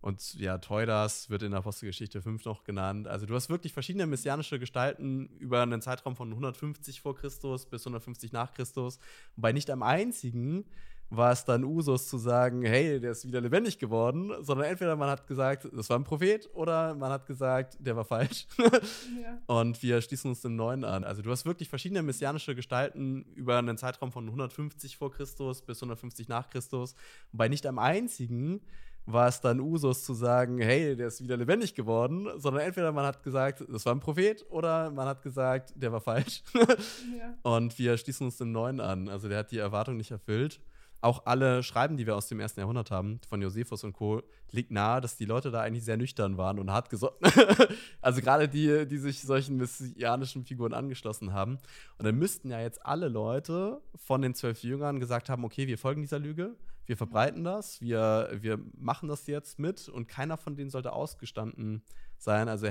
[0.00, 3.06] Und ja, Teudas wird in der Apostelgeschichte 5 noch genannt.
[3.06, 7.82] Also du hast wirklich verschiedene messianische Gestalten über einen Zeitraum von 150 vor Christus bis
[7.82, 8.96] 150 nach Christus.
[9.36, 10.64] Und bei nicht einem einzigen
[11.10, 15.10] war es dann Usus zu sagen, hey, der ist wieder lebendig geworden, sondern entweder man
[15.10, 18.46] hat gesagt, das war ein Prophet, oder man hat gesagt, der war falsch.
[18.58, 19.38] ja.
[19.46, 21.02] Und wir schließen uns dem Neuen an.
[21.02, 25.78] Also du hast wirklich verschiedene messianische Gestalten über einen Zeitraum von 150 vor Christus bis
[25.78, 26.94] 150 nach Christus.
[27.32, 28.60] Wobei nicht am einzigen
[29.06, 33.04] war es dann Usus zu sagen, hey, der ist wieder lebendig geworden, sondern entweder man
[33.04, 36.42] hat gesagt, das war ein Prophet, oder man hat gesagt, der war falsch.
[36.54, 37.34] ja.
[37.42, 39.08] Und wir schließen uns dem Neuen an.
[39.08, 40.60] Also der hat die Erwartung nicht erfüllt
[41.00, 44.70] auch alle Schreiben, die wir aus dem ersten Jahrhundert haben, von Josephus und Co., liegt
[44.70, 47.16] nahe, dass die Leute da eigentlich sehr nüchtern waren und hart gesonnen.
[48.00, 51.58] also gerade die, die sich solchen messianischen Figuren angeschlossen haben.
[51.98, 55.78] Und dann müssten ja jetzt alle Leute von den zwölf Jüngern gesagt haben, okay, wir
[55.78, 60.56] folgen dieser Lüge, wir verbreiten das, wir, wir machen das jetzt mit und keiner von
[60.56, 61.82] denen sollte ausgestanden
[62.18, 62.48] sein.
[62.48, 62.68] Also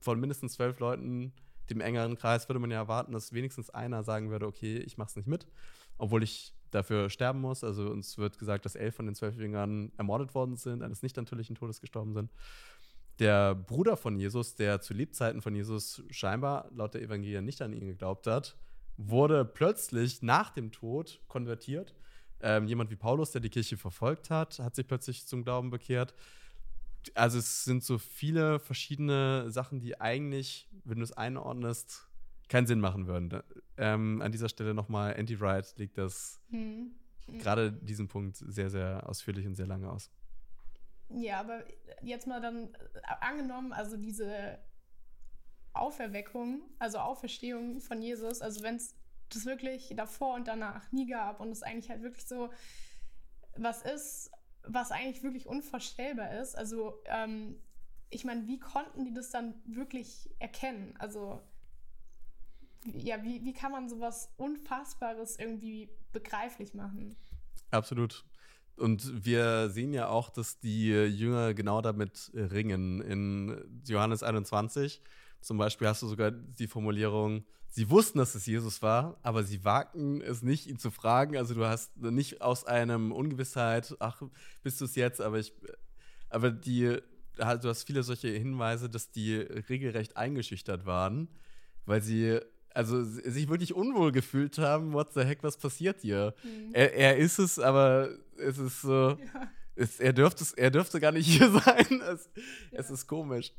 [0.00, 1.32] von mindestens zwölf Leuten,
[1.70, 5.16] dem engeren Kreis, würde man ja erwarten, dass wenigstens einer sagen würde, okay, ich mach's
[5.16, 5.46] nicht mit.
[5.96, 7.64] Obwohl ich dafür sterben muss.
[7.64, 11.16] Also uns wird gesagt, dass elf von den zwölf Jüngern ermordet worden sind, eines nicht
[11.16, 12.30] natürlichen Todes gestorben sind.
[13.20, 17.72] Der Bruder von Jesus, der zu Lebzeiten von Jesus scheinbar laut der Evangelien nicht an
[17.72, 18.56] ihn geglaubt hat,
[18.96, 21.94] wurde plötzlich nach dem Tod konvertiert.
[22.40, 26.14] Ähm, jemand wie Paulus, der die Kirche verfolgt hat, hat sich plötzlich zum Glauben bekehrt.
[27.14, 32.08] Also es sind so viele verschiedene Sachen, die eigentlich, wenn du es einordnest,
[32.54, 33.42] keinen Sinn machen würden.
[33.76, 36.94] Ähm, an dieser Stelle nochmal, Anti-Wright legt das hm.
[37.26, 37.38] hm.
[37.40, 40.08] gerade diesen Punkt sehr, sehr ausführlich und sehr lange aus.
[41.08, 41.64] Ja, aber
[42.00, 42.76] jetzt mal dann äh,
[43.22, 44.60] angenommen, also diese
[45.72, 48.94] Auferweckung, also Auferstehung von Jesus, also wenn es
[49.30, 52.50] das wirklich davor und danach nie gab und es eigentlich halt wirklich so
[53.56, 54.30] was ist,
[54.62, 56.56] was eigentlich wirklich unvorstellbar ist.
[56.56, 57.60] Also ähm,
[58.10, 60.94] ich meine, wie konnten die das dann wirklich erkennen?
[61.00, 61.42] Also
[62.92, 67.16] ja, wie, wie kann man sowas Unfassbares irgendwie begreiflich machen?
[67.70, 68.24] Absolut.
[68.76, 73.00] Und wir sehen ja auch, dass die Jünger genau damit ringen.
[73.00, 75.00] In Johannes 21
[75.44, 79.62] zum Beispiel hast du sogar die Formulierung, sie wussten, dass es Jesus war, aber sie
[79.62, 81.36] wagten es nicht, ihn zu fragen.
[81.36, 84.22] Also du hast nicht aus einem Ungewissheit, ach,
[84.62, 85.52] bist du es jetzt, aber ich,
[86.30, 86.98] aber die,
[87.36, 91.28] du hast viele solche Hinweise, dass die regelrecht eingeschüchtert waren,
[91.84, 92.40] weil sie
[92.74, 96.34] also sich wirklich unwohl gefühlt haben, what the heck, was passiert hier?
[96.42, 96.74] Mhm.
[96.74, 99.50] Er, er, ist es, aber es ist so, ja.
[99.76, 102.02] es, er, dürfte, er dürfte gar nicht hier sein.
[102.02, 102.42] Es, ja.
[102.72, 103.52] es ist komisch.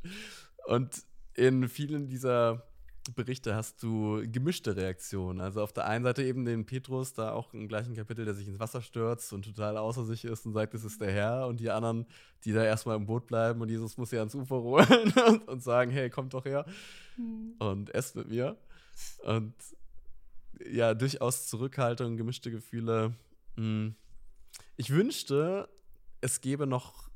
[0.66, 1.02] Und
[1.34, 2.62] in vielen dieser
[3.14, 5.40] Berichte hast du gemischte Reaktionen.
[5.40, 8.48] Also auf der einen Seite eben den Petrus, da auch im gleichen Kapitel, der sich
[8.48, 11.46] ins Wasser stürzt und total außer sich ist und sagt, es ist der Herr.
[11.46, 12.06] Und die anderen,
[12.44, 15.62] die da erstmal im Boot bleiben und Jesus muss sie ans Ufer holen und, und
[15.62, 16.66] sagen, hey, kommt doch her
[17.16, 17.54] mhm.
[17.58, 18.56] und esst mit mir.
[19.24, 19.54] Und
[20.70, 23.14] ja, durchaus Zurückhaltung, gemischte Gefühle.
[23.56, 23.94] Hm.
[24.76, 25.68] Ich wünschte,
[26.20, 27.08] es gäbe noch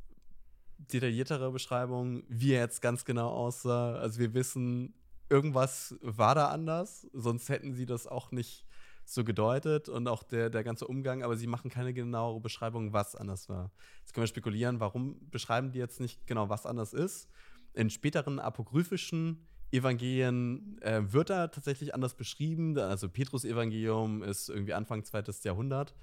[0.78, 3.94] detailliertere Beschreibungen, wie er jetzt ganz genau aussah.
[3.94, 4.94] Also wir wissen,
[5.28, 8.64] irgendwas war da anders, sonst hätten sie das auch nicht
[9.04, 13.16] so gedeutet und auch der, der ganze Umgang, aber sie machen keine genauere Beschreibung, was
[13.16, 13.70] anders war.
[14.00, 17.28] Jetzt können wir spekulieren, warum beschreiben die jetzt nicht genau, was anders ist.
[17.74, 22.76] In späteren apokryphischen Evangelien äh, wird da tatsächlich anders beschrieben.
[22.78, 25.94] Also Petrus-Evangelium ist irgendwie Anfang zweites Jahrhundert.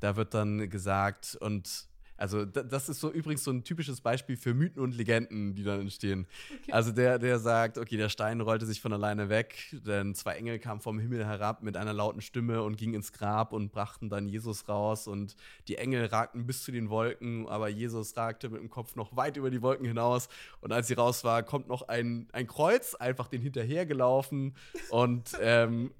[0.00, 1.89] Da wird dann gesagt, und
[2.20, 5.80] also das ist so übrigens so ein typisches Beispiel für Mythen und Legenden, die dann
[5.80, 6.26] entstehen.
[6.62, 6.72] Okay.
[6.72, 10.58] Also der, der sagt, okay, der Stein rollte sich von alleine weg, denn zwei Engel
[10.58, 14.28] kamen vom Himmel herab mit einer lauten Stimme und gingen ins Grab und brachten dann
[14.28, 15.34] Jesus raus und
[15.66, 19.38] die Engel ragten bis zu den Wolken, aber Jesus ragte mit dem Kopf noch weit
[19.38, 20.28] über die Wolken hinaus
[20.60, 24.54] und als sie raus war, kommt noch ein, ein Kreuz einfach den hinterhergelaufen
[24.90, 25.90] und ähm,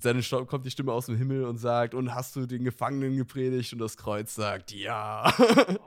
[0.00, 3.72] seine kommt die Stimme aus dem Himmel und sagt, und hast du den Gefangenen gepredigt?
[3.72, 5.32] Und das Kreuz sagt, ja.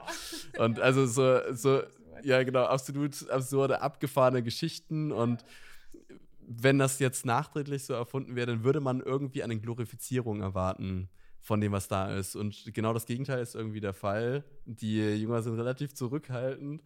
[0.57, 1.81] und also so, so,
[2.23, 5.43] ja genau, absolut absurde, abgefahrene Geschichten und
[6.51, 11.09] wenn das jetzt nachträglich so erfunden wäre, dann würde man irgendwie eine Glorifizierung erwarten
[11.39, 12.35] von dem, was da ist.
[12.35, 14.43] Und genau das Gegenteil ist irgendwie der Fall.
[14.65, 16.81] Die Jünger sind relativ zurückhaltend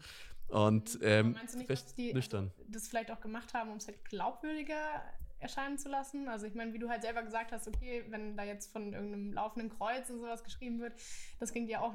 [0.49, 2.51] und ähm, meinst du nicht, dass die nüchtern.
[2.57, 5.01] Also, das vielleicht auch gemacht haben, um es halt glaubwürdiger
[5.43, 6.27] erscheinen zu lassen.
[6.27, 9.33] Also ich meine, wie du halt selber gesagt hast, okay, wenn da jetzt von irgendeinem
[9.33, 10.93] laufenden Kreuz und sowas geschrieben wird,
[11.39, 11.93] das klingt ja auch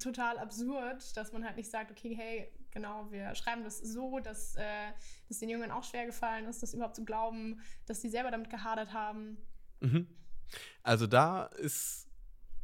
[0.00, 4.56] total absurd, dass man halt nicht sagt, okay, hey, genau, wir schreiben das so, dass
[4.56, 4.92] äh,
[5.30, 8.92] den Jüngern auch schwer gefallen ist, das überhaupt zu glauben, dass die selber damit gehadert
[8.92, 9.38] haben.
[9.80, 10.08] Mhm.
[10.82, 12.08] Also da ist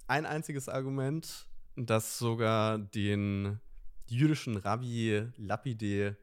[0.06, 3.60] ein einziges Argument, das sogar den
[4.06, 6.16] jüdischen Rabbi Lapide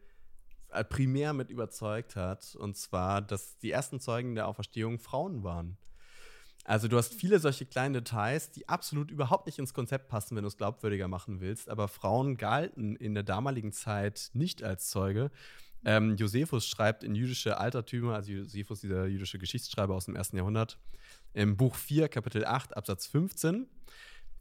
[0.90, 2.56] primär mit überzeugt hat.
[2.56, 5.78] Und zwar, dass die ersten Zeugen der Auferstehung Frauen waren.
[6.64, 10.44] Also du hast viele solche kleinen Details, die absolut überhaupt nicht ins Konzept passen, wenn
[10.44, 11.70] du es glaubwürdiger machen willst.
[11.70, 15.32] Aber Frauen galten in der damaligen Zeit nicht als Zeuge.
[15.84, 20.78] Ähm, Josephus schreibt in jüdische Altertümer, also Josephus, dieser jüdische Geschichtsschreiber aus dem ersten Jahrhundert,
[21.34, 23.68] im Buch 4, Kapitel 8, Absatz 15.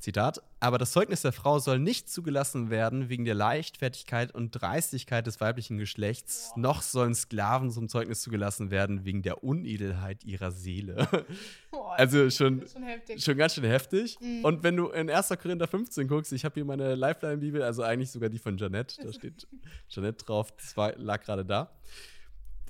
[0.00, 5.26] Zitat, aber das Zeugnis der Frau soll nicht zugelassen werden wegen der Leichtfertigkeit und Dreistigkeit
[5.26, 11.06] des weiblichen Geschlechts, noch sollen Sklaven zum Zeugnis zugelassen werden wegen der Unedelheit ihrer Seele.
[11.70, 14.18] Boah, also schon, schon, schon, ganz schön heftig.
[14.20, 14.44] Mhm.
[14.44, 15.28] Und wenn du in 1.
[15.40, 19.12] Korinther 15 guckst, ich habe hier meine Lifeline-Bibel, also eigentlich sogar die von Janette, da
[19.12, 19.46] steht
[19.88, 21.70] Janette drauf, das war, lag gerade da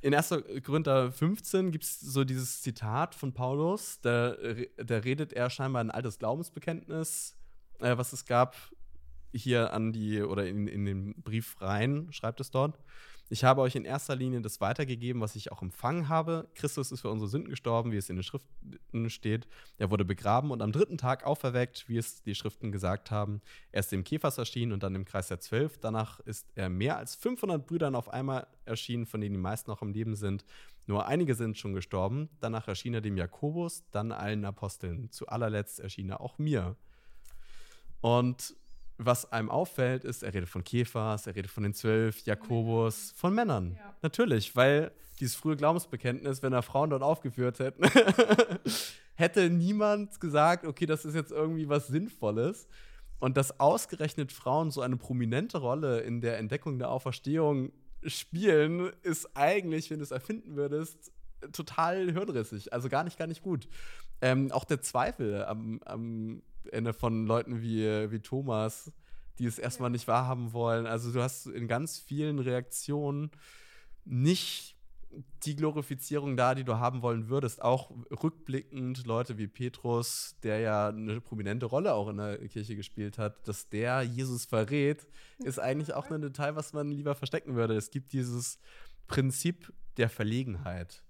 [0.03, 0.35] in 1.
[0.65, 4.35] Korinther 15 gibt es so dieses Zitat von Paulus, da,
[4.77, 7.37] da redet er scheinbar ein altes Glaubensbekenntnis,
[7.81, 8.57] äh, was es gab,
[9.33, 12.79] hier an die, oder in, in den Brief rein, schreibt es dort.
[13.33, 16.49] Ich habe euch in erster Linie das weitergegeben, was ich auch empfangen habe.
[16.57, 19.47] Christus ist für unsere Sünden gestorben, wie es in den Schriften steht.
[19.79, 23.41] Er wurde begraben und am dritten Tag auferweckt, wie es die Schriften gesagt haben.
[23.71, 25.79] Er ist dem Käfers erschienen und dann im Kreis der Zwölf.
[25.79, 29.81] Danach ist er mehr als 500 Brüdern auf einmal erschienen, von denen die meisten noch
[29.81, 30.45] am Leben sind.
[30.89, 32.29] Nur einige sind schon gestorben.
[32.41, 35.09] Danach erschien er dem Jakobus, dann allen Aposteln.
[35.13, 36.75] Zu allerletzt erschien er auch mir.
[38.01, 38.57] Und
[39.05, 43.35] was einem auffällt, ist, er redet von Käfers, er redet von den zwölf, Jakobus, von
[43.35, 43.77] Männern.
[43.79, 43.95] Ja.
[44.03, 47.85] Natürlich, weil dieses frühe Glaubensbekenntnis, wenn er Frauen dort aufgeführt hätten,
[49.15, 52.69] hätte niemand gesagt, okay, das ist jetzt irgendwie was Sinnvolles.
[53.19, 57.71] Und dass ausgerechnet Frauen so eine prominente Rolle in der Entdeckung der Auferstehung
[58.05, 61.13] spielen, ist eigentlich, wenn du es erfinden würdest,
[61.53, 62.73] total hirnrissig.
[62.73, 63.69] Also gar nicht, gar nicht gut.
[64.23, 66.43] Ähm, auch der Zweifel am, am
[66.93, 68.93] von Leuten wie, wie Thomas,
[69.39, 70.87] die es erstmal nicht wahrhaben wollen.
[70.87, 73.31] Also du hast in ganz vielen Reaktionen
[74.05, 74.77] nicht
[75.45, 77.63] die Glorifizierung da, die du haben wollen würdest.
[77.63, 77.91] Auch
[78.23, 83.49] rückblickend Leute wie Petrus, der ja eine prominente Rolle auch in der Kirche gespielt hat,
[83.49, 87.75] dass der Jesus verrät, ist eigentlich auch ein Detail, was man lieber verstecken würde.
[87.75, 88.59] Es gibt dieses
[89.09, 91.03] Prinzip der Verlegenheit.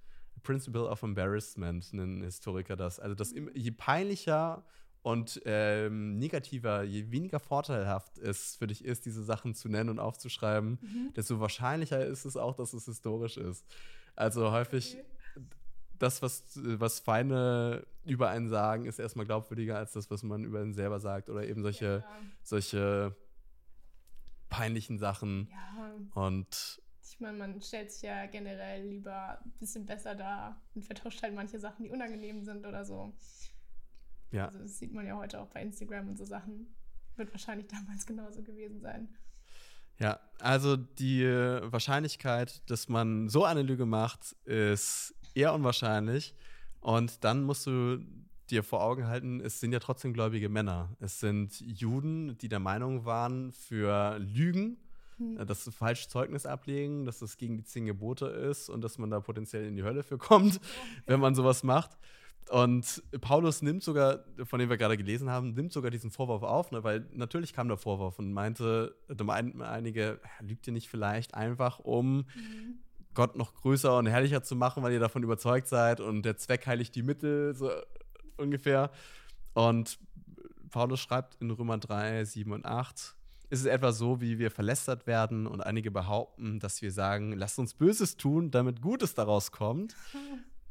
[0.43, 2.99] Principle of Embarrassment, nennen Historiker das.
[2.99, 4.65] Also, dass je peinlicher
[5.03, 9.99] und ähm, negativer, je weniger vorteilhaft es für dich ist, diese Sachen zu nennen und
[9.99, 11.13] aufzuschreiben, mhm.
[11.15, 13.65] desto wahrscheinlicher ist es auch, dass es historisch ist.
[14.15, 15.45] Also häufig okay.
[15.99, 20.63] das, was, was Feinde über einen sagen, ist erstmal glaubwürdiger als das, was man über
[20.63, 21.31] ihn selber sagt.
[21.31, 22.21] Oder eben solche, ja.
[22.43, 23.17] solche
[24.51, 25.49] peinlichen Sachen.
[25.51, 26.23] Ja.
[26.23, 31.23] Und ich meine, man stellt sich ja generell lieber ein bisschen besser dar und vertauscht
[31.23, 33.15] halt manche Sachen, die unangenehm sind oder so.
[34.31, 34.47] Ja.
[34.47, 36.75] Also das sieht man ja heute auch bei Instagram und so Sachen.
[37.17, 39.09] Wird wahrscheinlich damals genauso gewesen sein.
[39.99, 46.35] Ja, also die Wahrscheinlichkeit, dass man so eine Lüge macht, ist eher unwahrscheinlich.
[46.81, 47.99] Und dann musst du
[48.51, 50.97] dir vor Augen halten, es sind ja trotzdem gläubige Männer.
[51.01, 54.79] Es sind Juden, die der Meinung waren, für Lügen,
[55.19, 55.47] hm.
[55.47, 59.11] dass sie falsch Zeugnis ablegen, dass es gegen die zehn Gebote ist und dass man
[59.11, 60.61] da potenziell in die Hölle für kommt,
[61.07, 61.97] wenn man sowas macht.
[62.51, 66.73] Und Paulus nimmt sogar, von dem wir gerade gelesen haben, nimmt sogar diesen Vorwurf auf,
[66.73, 66.83] ne?
[66.83, 68.97] weil natürlich kam der Vorwurf und meinte,
[69.61, 72.81] einige, lügt ihr nicht vielleicht einfach, um mhm.
[73.15, 76.67] Gott noch größer und herrlicher zu machen, weil ihr davon überzeugt seid und der Zweck
[76.67, 77.71] heiligt die Mittel, so
[78.37, 78.91] ungefähr.
[79.55, 80.01] Und
[80.71, 83.15] Paulus schreibt in Römer 3, 7 und 8,
[83.51, 87.61] ist es etwa so, wie wir verlästert werden und einige behaupten, dass wir sagen, lasst
[87.61, 89.95] uns Böses tun, damit Gutes daraus kommt.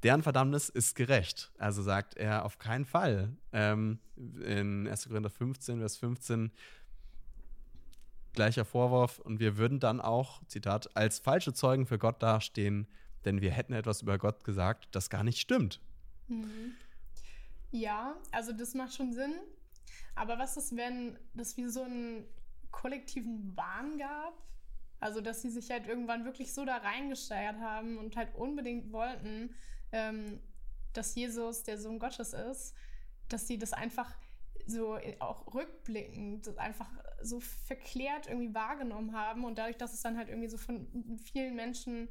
[0.04, 1.52] Deren Verdammnis ist gerecht.
[1.58, 3.36] Also sagt er auf keinen Fall.
[3.52, 5.08] Ähm, in 1.
[5.08, 6.52] Korinther 15, Vers 15,
[8.34, 9.20] gleicher Vorwurf.
[9.20, 12.88] Und wir würden dann auch, Zitat, als falsche Zeugen für Gott dastehen,
[13.26, 15.82] denn wir hätten etwas über Gott gesagt, das gar nicht stimmt.
[16.28, 16.74] Mhm.
[17.72, 19.34] Ja, also das macht schon Sinn.
[20.16, 22.26] Aber was ist, wenn das wie so einen
[22.72, 24.34] kollektiven Wahn gab?
[25.00, 29.56] Also, dass sie sich halt irgendwann wirklich so da reingesteigert haben und halt unbedingt wollten,
[29.92, 30.40] ähm,
[30.94, 32.74] dass Jesus der Sohn Gottes ist,
[33.28, 34.16] dass sie das einfach
[34.66, 36.90] so auch rückblickend einfach
[37.22, 41.56] so verklärt irgendwie wahrgenommen haben und dadurch, dass es dann halt irgendwie so von vielen
[41.56, 42.10] Menschen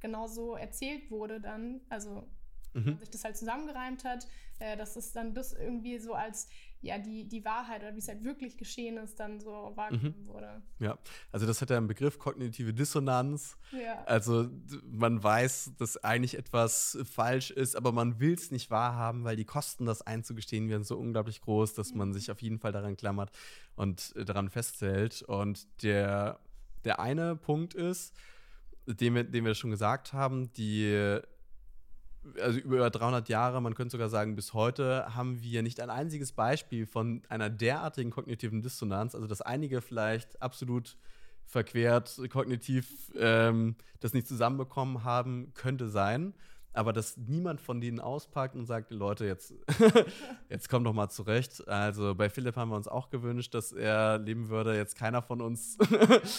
[0.00, 2.28] genauso erzählt wurde dann, also
[2.74, 2.98] mhm.
[2.98, 4.26] sich das halt zusammengereimt hat,
[4.58, 6.48] äh, dass es dann das irgendwie so als
[6.80, 10.26] ja, die, die Wahrheit oder wie es halt wirklich geschehen ist, dann so wahrgenommen mhm.
[10.26, 10.62] wurde.
[10.78, 10.98] Ja,
[11.32, 13.56] also das hat ja einen Begriff kognitive Dissonanz.
[13.72, 14.04] Ja.
[14.04, 14.50] Also
[14.84, 19.46] man weiß, dass eigentlich etwas falsch ist, aber man will es nicht wahrhaben, weil die
[19.46, 21.98] Kosten, das einzugestehen, werden so unglaublich groß, dass mhm.
[21.98, 23.30] man sich auf jeden Fall daran klammert
[23.76, 25.22] und äh, daran festhält.
[25.22, 26.38] Und der,
[26.84, 28.14] der eine Punkt ist,
[28.86, 31.20] den wir, den wir schon gesagt haben, die
[32.40, 36.32] also über 300 Jahre, man könnte sogar sagen bis heute, haben wir nicht ein einziges
[36.32, 40.96] Beispiel von einer derartigen kognitiven Dissonanz, also dass einige vielleicht absolut
[41.46, 46.34] verquert, kognitiv ähm, das nicht zusammenbekommen haben, könnte sein
[46.74, 49.54] aber dass niemand von denen auspackt und sagt, Leute, jetzt,
[50.48, 51.66] jetzt komm doch mal zurecht.
[51.68, 54.76] Also bei Philipp haben wir uns auch gewünscht, dass er leben würde.
[54.76, 55.78] Jetzt keiner von uns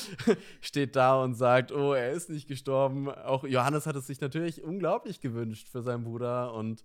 [0.62, 3.10] steht da und sagt, oh, er ist nicht gestorben.
[3.10, 6.84] Auch Johannes hat es sich natürlich unglaublich gewünscht für seinen Bruder und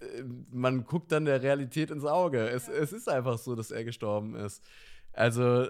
[0.00, 2.48] äh, man guckt dann der Realität ins Auge.
[2.48, 4.64] Es, es ist einfach so, dass er gestorben ist.
[5.12, 5.68] Also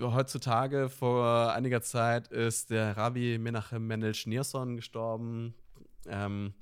[0.00, 5.54] heutzutage, vor einiger Zeit, ist der Rabbi Menachem Mendel Schneerson gestorben.
[6.06, 6.54] Ähm,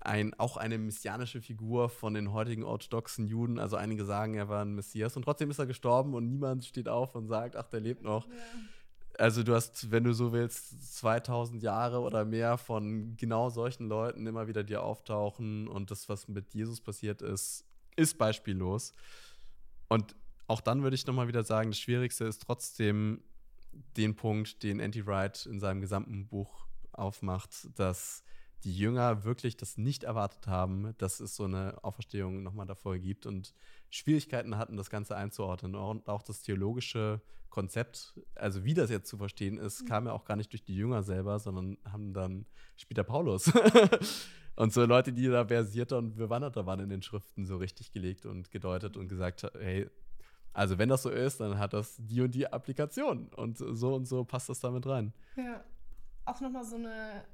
[0.00, 3.58] ein, auch eine messianische Figur von den heutigen orthodoxen Juden.
[3.58, 6.88] Also einige sagen, er war ein Messias und trotzdem ist er gestorben und niemand steht
[6.88, 8.26] auf und sagt, ach, der lebt noch.
[8.26, 8.34] Ja.
[9.18, 14.26] Also du hast, wenn du so willst, 2000 Jahre oder mehr von genau solchen Leuten
[14.26, 17.64] immer wieder dir auftauchen und das, was mit Jesus passiert ist,
[17.96, 18.94] ist beispiellos.
[19.88, 20.14] Und
[20.46, 23.22] auch dann würde ich nochmal wieder sagen, das Schwierigste ist trotzdem
[23.96, 28.22] den Punkt, den Andy Wright in seinem gesamten Buch aufmacht, dass
[28.64, 33.26] die Jünger wirklich das nicht erwartet haben, dass es so eine Auferstehung nochmal davor gibt
[33.26, 33.54] und
[33.90, 35.74] Schwierigkeiten hatten, das Ganze einzuordnen.
[35.74, 37.20] Und auch das theologische
[37.50, 39.86] Konzept, also wie das jetzt zu verstehen ist, mhm.
[39.86, 43.52] kam ja auch gar nicht durch die Jünger selber, sondern haben dann später Paulus
[44.56, 48.26] und so Leute, die da versierter und bewanderter waren in den Schriften, so richtig gelegt
[48.26, 49.88] und gedeutet und gesagt, hey,
[50.56, 54.06] also wenn das so ist, dann hat das die und die Applikation und so und
[54.06, 55.12] so passt das damit rein.
[55.36, 55.62] Ja.
[56.24, 57.24] Auch nochmal so eine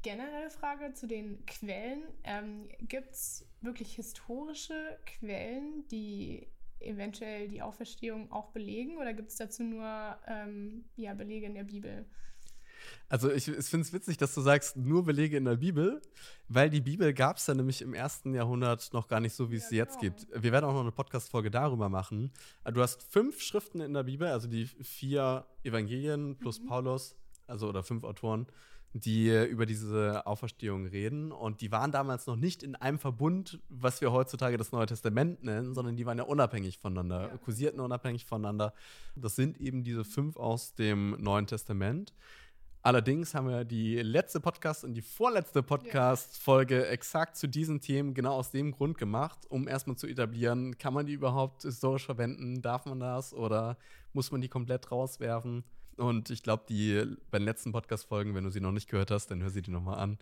[0.00, 2.04] generelle Frage zu den Quellen.
[2.24, 6.48] Ähm, Gibt es wirklich historische Quellen, die
[6.80, 11.64] eventuell die Auferstehung auch belegen oder gibt es dazu nur ähm, ja, Belege in der
[11.64, 12.06] Bibel?
[13.08, 16.00] Also ich, ich finde es witzig, dass du sagst, nur Belege in der Bibel,
[16.48, 19.56] weil die Bibel gab es ja nämlich im ersten Jahrhundert noch gar nicht so, wie
[19.56, 20.14] es ja, sie jetzt genau.
[20.16, 20.42] gibt.
[20.42, 22.32] Wir werden auch noch eine Podcast-Folge darüber machen.
[22.64, 26.66] Du hast fünf Schriften in der Bibel, also die vier Evangelien plus mhm.
[26.66, 27.16] Paulus,
[27.46, 28.46] also oder fünf Autoren,
[28.94, 31.32] die über diese Auferstehung reden.
[31.32, 35.42] Und die waren damals noch nicht in einem Verbund, was wir heutzutage das Neue Testament
[35.42, 37.36] nennen, sondern die waren ja unabhängig voneinander, ja.
[37.38, 38.72] kursierten unabhängig voneinander.
[39.16, 42.12] Das sind eben diese fünf aus dem Neuen Testament.
[42.86, 46.90] Allerdings haben wir die letzte Podcast und die vorletzte Podcast-Folge ja.
[46.90, 51.06] exakt zu diesen Themen genau aus dem Grund gemacht, um erstmal zu etablieren, kann man
[51.06, 52.60] die überhaupt historisch verwenden?
[52.60, 53.78] Darf man das oder
[54.12, 55.64] muss man die komplett rauswerfen?
[55.96, 59.30] Und ich glaube, die bei den letzten Podcast-Folgen, wenn du sie noch nicht gehört hast,
[59.30, 60.18] dann hör sie dir nochmal an,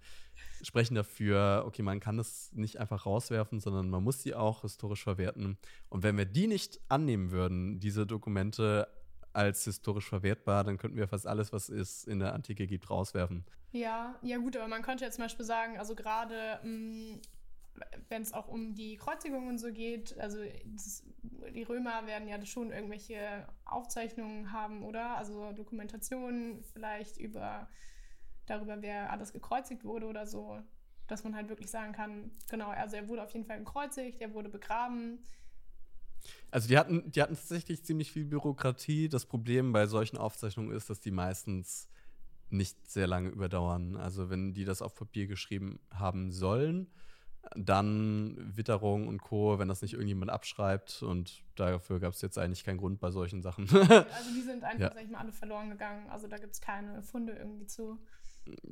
[0.63, 5.03] sprechen dafür, okay, man kann das nicht einfach rauswerfen, sondern man muss sie auch historisch
[5.03, 5.59] verwerten.
[5.89, 8.87] Und wenn wir die nicht annehmen würden, diese Dokumente
[9.33, 13.45] als historisch verwertbar, dann könnten wir fast alles, was es in der Antike gibt, rauswerfen.
[13.73, 17.21] Ja, ja gut, aber man könnte jetzt zum Beispiel sagen, also gerade mm,
[18.09, 21.05] wenn es auch um die Kreuzigungen so geht, also das,
[21.55, 25.17] die Römer werden ja schon irgendwelche Aufzeichnungen haben, oder?
[25.17, 27.69] Also Dokumentationen vielleicht über
[28.47, 30.61] darüber, wer alles gekreuzigt wurde oder so,
[31.07, 34.35] dass man halt wirklich sagen kann, genau, also er wurde auf jeden Fall gekreuzigt, er
[34.35, 35.25] wurde begraben,
[36.51, 39.09] also die hatten, die hatten tatsächlich ziemlich viel Bürokratie.
[39.09, 41.89] Das Problem bei solchen Aufzeichnungen ist, dass die meistens
[42.51, 43.97] nicht sehr lange überdauern.
[43.97, 46.89] Also wenn die das auf Papier geschrieben haben sollen,
[47.57, 52.65] dann Witterung und Co., wenn das nicht irgendjemand abschreibt und dafür gab es jetzt eigentlich
[52.65, 53.69] keinen Grund bei solchen Sachen.
[53.69, 54.93] also die sind einfach, ja.
[54.95, 56.09] sag ich mal, alle verloren gegangen.
[56.09, 57.99] Also da gibt es keine Funde irgendwie zu.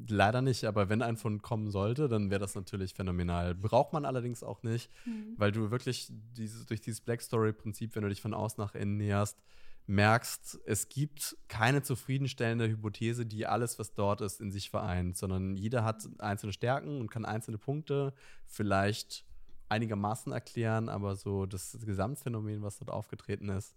[0.08, 3.54] Leider nicht, aber wenn ein Fund kommen sollte, dann wäre das natürlich phänomenal.
[3.54, 5.34] Braucht man allerdings auch nicht, mhm.
[5.36, 8.96] weil du wirklich dieses, durch dieses Black Story-Prinzip, wenn du dich von außen nach innen
[8.96, 9.40] näherst,
[9.86, 15.56] merkst, es gibt keine zufriedenstellende Hypothese, die alles, was dort ist, in sich vereint, sondern
[15.56, 18.12] jeder hat einzelne Stärken und kann einzelne Punkte
[18.46, 19.24] vielleicht
[19.68, 23.76] einigermaßen erklären, aber so das Gesamtphänomen, was dort aufgetreten ist,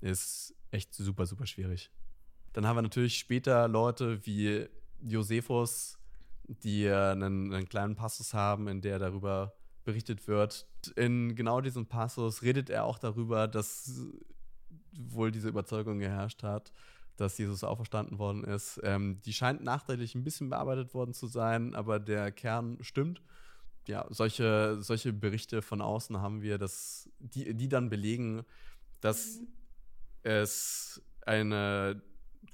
[0.00, 1.90] ist echt super, super schwierig.
[2.52, 4.66] Dann haben wir natürlich später Leute wie
[5.02, 5.98] Josephus,
[6.48, 10.66] die einen, einen kleinen Passus haben, in der darüber berichtet wird.
[10.96, 14.06] In genau diesem Passus redet er auch darüber, dass
[14.98, 16.72] wohl diese Überzeugung geherrscht hat,
[17.16, 18.80] dass Jesus auferstanden worden ist.
[18.82, 23.22] Ähm, die scheint nachträglich ein bisschen bearbeitet worden zu sein, aber der Kern stimmt.
[23.86, 28.44] Ja, solche, solche Berichte von außen haben wir, dass die, die dann belegen,
[29.00, 29.46] dass mhm.
[30.24, 32.02] es eine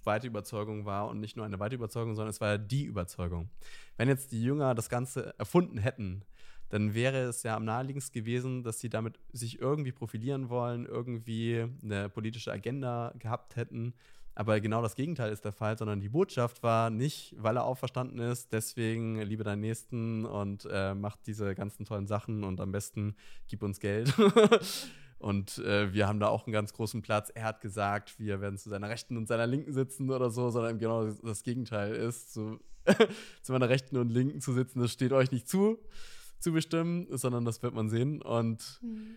[0.07, 3.51] weite Überzeugung war und nicht nur eine weite Überzeugung, sondern es war die Überzeugung.
[3.97, 6.25] Wenn jetzt die Jünger das Ganze erfunden hätten,
[6.69, 11.67] dann wäre es ja am naheliegendsten gewesen, dass sie damit sich irgendwie profilieren wollen, irgendwie
[11.83, 13.93] eine politische Agenda gehabt hätten.
[14.35, 18.19] Aber genau das Gegenteil ist der Fall, sondern die Botschaft war nicht, weil er auferstanden
[18.19, 23.15] ist, deswegen liebe deinen Nächsten und äh, mach diese ganzen tollen Sachen und am besten
[23.49, 24.15] gib uns Geld.
[25.23, 27.31] und äh, wir haben da auch einen ganz großen Platz.
[27.33, 30.81] Er hat gesagt, wir werden zu seiner Rechten und seiner Linken sitzen oder so, sondern
[30.81, 32.59] genau das Gegenteil ist, zu,
[33.43, 35.79] zu meiner Rechten und Linken zu sitzen, das steht euch nicht zu,
[36.41, 38.21] zu bestimmen, sondern das wird man sehen.
[38.21, 39.15] Und mhm.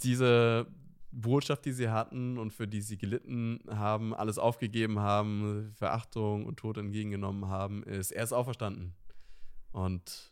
[0.00, 0.68] diese
[1.10, 6.58] Botschaft, die sie hatten und für die sie gelitten haben, alles aufgegeben haben, Verachtung und
[6.58, 8.92] Tod entgegengenommen haben, ist, er ist auferstanden.
[9.72, 10.29] Und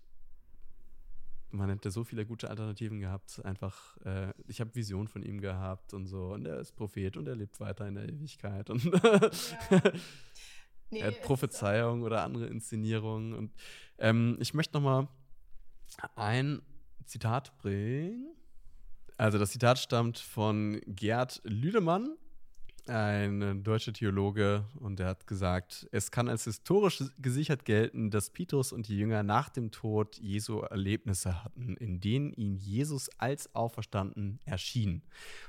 [1.50, 3.44] man hätte so viele gute Alternativen gehabt.
[3.44, 6.32] Einfach, äh, ich habe Vision von ihm gehabt und so.
[6.32, 8.68] Und er ist Prophet und er lebt weiter in der Ewigkeit.
[8.70, 9.30] Und ja.
[10.90, 13.32] nee, er hat Prophezeiung oder andere Inszenierungen.
[13.32, 13.52] Und
[13.98, 15.08] ähm, ich möchte noch mal
[16.16, 16.60] ein
[17.04, 18.34] Zitat bringen.
[19.16, 22.16] Also das Zitat stammt von Gerd Lüdemann,
[22.88, 28.72] ein deutscher Theologe, und er hat gesagt, es kann als historisch gesichert gelten, dass Petrus
[28.72, 34.40] und die Jünger nach dem Tod Jesu Erlebnisse hatten, in denen ihnen Jesus als auferstanden
[34.44, 35.02] erschien.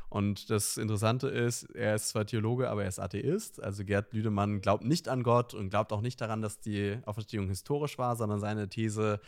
[0.10, 3.62] Und das Interessante ist, er ist zwar Theologe, aber er ist Atheist.
[3.62, 7.48] Also Gerd Lüdemann glaubt nicht an Gott und glaubt auch nicht daran, dass die Auferstehung
[7.48, 9.20] historisch war, sondern seine These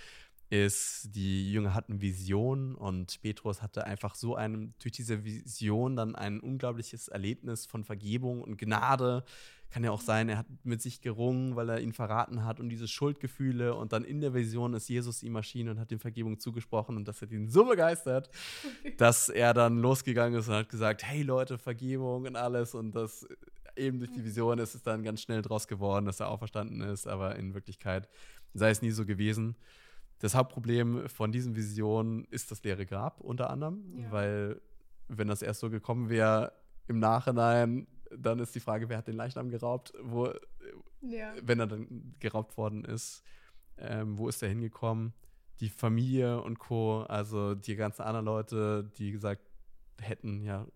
[0.52, 6.14] ist, die Jünger hatten Vision und Petrus hatte einfach so ein, durch diese Vision dann
[6.14, 9.24] ein unglaubliches Erlebnis von Vergebung und Gnade.
[9.70, 12.68] Kann ja auch sein, er hat mit sich gerungen, weil er ihn verraten hat und
[12.68, 16.38] diese Schuldgefühle und dann in der Vision ist Jesus ihm erschienen und hat ihm Vergebung
[16.38, 18.30] zugesprochen und das hat ihn so begeistert,
[18.98, 23.26] dass er dann losgegangen ist und hat gesagt, hey Leute, Vergebung und alles und das
[23.78, 27.08] eben durch die Vision ist es dann ganz schnell draus geworden, dass er auferstanden ist,
[27.08, 28.10] aber in Wirklichkeit
[28.54, 29.56] sei es nie so gewesen.
[30.22, 34.12] Das Hauptproblem von diesen Visionen ist das leere Grab unter anderem, ja.
[34.12, 34.62] weil
[35.08, 36.54] wenn das erst so gekommen wäre
[36.88, 40.32] im Nachhinein, dann ist die Frage, wer hat den Leichnam geraubt, wo,
[41.02, 41.34] ja.
[41.42, 43.24] wenn er dann geraubt worden ist,
[43.80, 45.14] ähm, wo ist er hingekommen?
[45.60, 49.42] Die Familie und Co., also die ganzen anderen Leute, die gesagt
[50.00, 50.68] hätten, ja,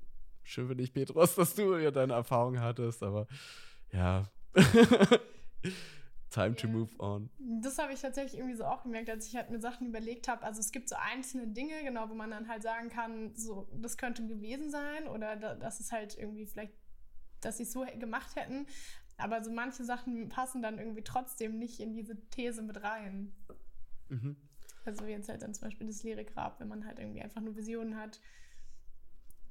[0.41, 3.27] schön für dich, Petrus, dass du ja deine Erfahrung hattest, aber
[3.91, 4.23] ja.
[6.35, 7.29] Time to move on.
[7.39, 10.43] Das habe ich tatsächlich irgendwie so auch gemerkt, als ich halt mir Sachen überlegt habe.
[10.43, 13.95] Also es gibt so einzelne Dinge, genau, wo man dann halt sagen kann, so, das
[13.95, 16.73] könnte gewesen sein oder da, das ist halt irgendwie vielleicht,
[17.39, 18.67] dass sie es so gemacht hätten.
[19.15, 23.31] Aber so manche Sachen passen dann irgendwie trotzdem nicht in diese These mit rein.
[24.09, 24.35] Mhm.
[24.83, 27.55] Also jetzt halt dann zum Beispiel das leere Grab, wenn man halt irgendwie einfach nur
[27.55, 28.19] Visionen hat.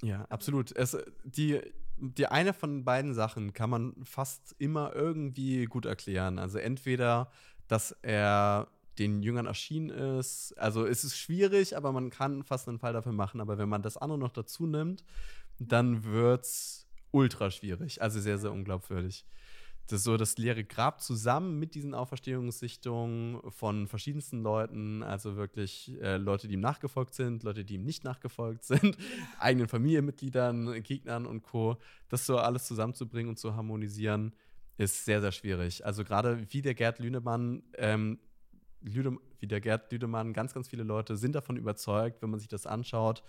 [0.03, 0.76] Ja, absolut.
[0.76, 1.62] Es, die
[1.97, 6.38] die eine von beiden Sachen kann man fast immer irgendwie gut erklären.
[6.38, 7.30] Also entweder,
[7.68, 8.68] dass er
[8.99, 10.53] den Jüngern erschienen ist.
[10.59, 13.40] Also es ist schwierig, aber man kann fast einen Fall dafür machen.
[13.40, 15.05] Aber wenn man das andere noch dazu nimmt,
[15.59, 18.03] dann wird es ultra schwierig.
[18.03, 19.24] Also sehr, sehr unglaubwürdig
[19.89, 26.16] das so das leere Grab zusammen mit diesen Auferstehungssichtungen von verschiedensten Leuten, also wirklich äh,
[26.16, 28.97] Leute, die ihm nachgefolgt sind, Leute, die ihm nicht nachgefolgt sind,
[29.39, 31.76] eigenen Familienmitgliedern, Gegnern und Co.
[32.09, 34.35] Das so alles zusammenzubringen und zu harmonisieren,
[34.78, 35.85] ist sehr, sehr schwierig.
[35.85, 38.18] Also gerade wie der Gerd Lünemann, ähm,
[38.80, 42.49] Lüde, wie der Gerd Lüdemann, ganz, ganz viele Leute sind davon überzeugt, wenn man sich
[42.49, 43.22] das anschaut,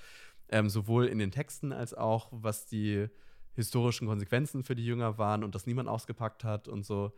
[0.49, 3.07] ähm, sowohl in den Texten als auch was die
[3.55, 7.13] historischen Konsequenzen für die Jünger waren und das niemand ausgepackt hat und so,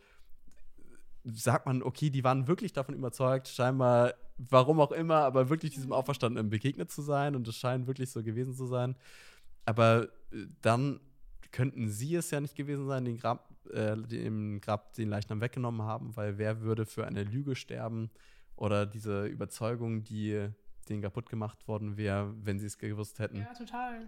[1.24, 5.92] sagt man, okay, die waren wirklich davon überzeugt, scheinbar, warum auch immer, aber wirklich diesem
[5.92, 8.96] Auferstandenen begegnet zu sein und es scheint wirklich so gewesen zu sein.
[9.66, 11.00] Aber äh, dann
[11.52, 15.82] könnten sie es ja nicht gewesen sein, den Grab, äh, dem Grab den Leichnam weggenommen
[15.82, 18.10] haben, weil wer würde für eine Lüge sterben
[18.56, 20.50] oder diese Überzeugung, die
[20.90, 23.38] denen kaputt gemacht worden wäre, wenn sie es gewusst hätten.
[23.38, 24.08] Ja, total.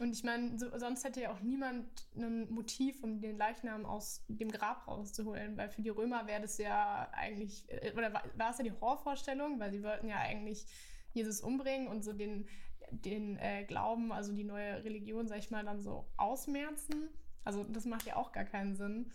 [0.00, 1.86] Und ich meine, so, sonst hätte ja auch niemand
[2.16, 6.58] ein Motiv, um den Leichnam aus dem Grab rauszuholen, weil für die Römer wäre das
[6.58, 10.66] ja eigentlich, äh, oder war, war es ja die Horrorvorstellung, weil sie wollten ja eigentlich
[11.12, 12.46] Jesus umbringen und so den,
[12.90, 17.08] den äh, Glauben, also die neue Religion, sag ich mal, dann so ausmerzen.
[17.44, 19.10] Also das macht ja auch gar keinen Sinn.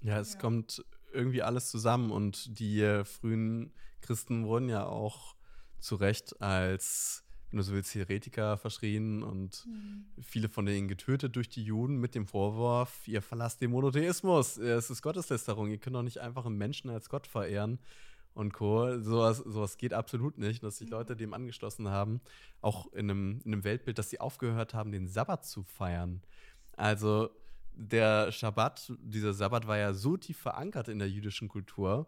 [0.00, 0.40] Ja, es ja.
[0.40, 5.34] kommt irgendwie alles zusammen und die äh, frühen Christen wurden ja auch
[5.78, 10.04] zu Recht als wenn du so willst, Heretiker verschrien und mhm.
[10.22, 14.90] viele von denen getötet durch die Juden mit dem Vorwurf, ihr verlasst den Monotheismus, es
[14.90, 17.78] ist Gotteslästerung, ihr könnt doch nicht einfach einen Menschen als Gott verehren
[18.34, 18.98] und Co.
[19.00, 20.94] Sowas, sowas geht absolut nicht, dass sich mhm.
[20.94, 22.20] Leute dem angeschlossen haben,
[22.60, 26.22] auch in einem, in einem Weltbild, dass sie aufgehört haben, den Sabbat zu feiern.
[26.76, 27.30] Also
[27.72, 32.06] der Schabbat, dieser Sabbat war ja so tief verankert in der jüdischen Kultur.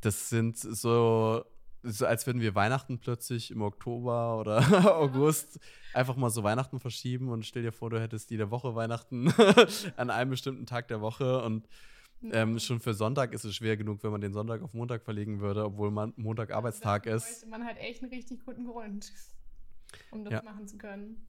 [0.00, 1.44] Das sind so
[1.82, 4.58] so als würden wir Weihnachten plötzlich im Oktober oder
[4.96, 5.58] August
[5.94, 9.32] einfach mal so Weihnachten verschieben und stell dir vor, du hättest jede Woche Weihnachten
[9.96, 11.68] an einem bestimmten Tag der Woche und
[12.30, 15.40] ähm, schon für Sonntag ist es schwer genug, wenn man den Sonntag auf Montag verlegen
[15.40, 17.46] würde, obwohl man Montag Arbeitstag da ist.
[17.48, 19.12] man halt echt einen richtig guten Grund,
[20.12, 20.42] um das Ja.
[20.42, 21.26] machen zu können.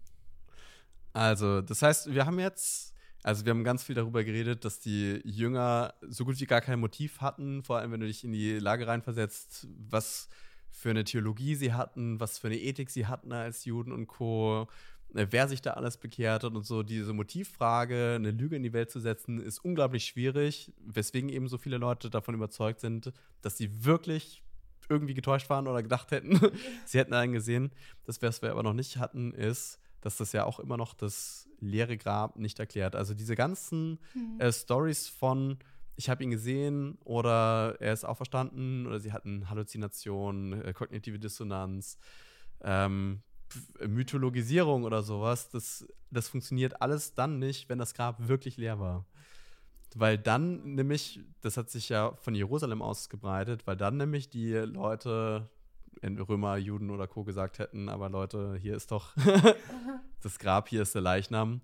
[1.13, 2.92] Also, das heißt, wir haben jetzt,
[3.23, 6.79] also wir haben ganz viel darüber geredet, dass die Jünger so gut wie gar kein
[6.79, 10.27] Motiv hatten, vor allem wenn du dich in die Lage reinversetzt, was
[10.69, 14.67] für eine Theologie sie hatten, was für eine Ethik sie hatten als Juden und Co.,
[15.15, 16.83] äh, wer sich da alles bekehrt hat und so.
[16.83, 21.57] Diese Motivfrage, eine Lüge in die Welt zu setzen, ist unglaublich schwierig, weswegen eben so
[21.57, 24.43] viele Leute davon überzeugt sind, dass sie wirklich
[24.89, 26.39] irgendwie getäuscht waren oder gedacht hätten,
[26.85, 27.71] sie hätten einen gesehen.
[28.03, 31.47] Das, was wir aber noch nicht hatten, ist, dass das ja auch immer noch das
[31.59, 32.95] leere Grab nicht erklärt.
[32.95, 34.39] Also diese ganzen Hm.
[34.39, 35.57] äh, Stories von
[35.95, 41.97] ich habe ihn gesehen oder er ist auferstanden oder sie hatten Halluzinationen, äh, kognitive Dissonanz,
[42.61, 43.21] ähm,
[43.85, 49.05] Mythologisierung oder sowas, das, das funktioniert alles dann nicht, wenn das Grab wirklich leer war.
[49.95, 55.49] Weil dann nämlich, das hat sich ja von Jerusalem ausgebreitet, weil dann nämlich die Leute,
[56.03, 57.23] Römer, Juden oder Co.
[57.23, 59.15] gesagt hätten, aber Leute, hier ist doch
[60.21, 61.61] das Grab, hier ist der Leichnam.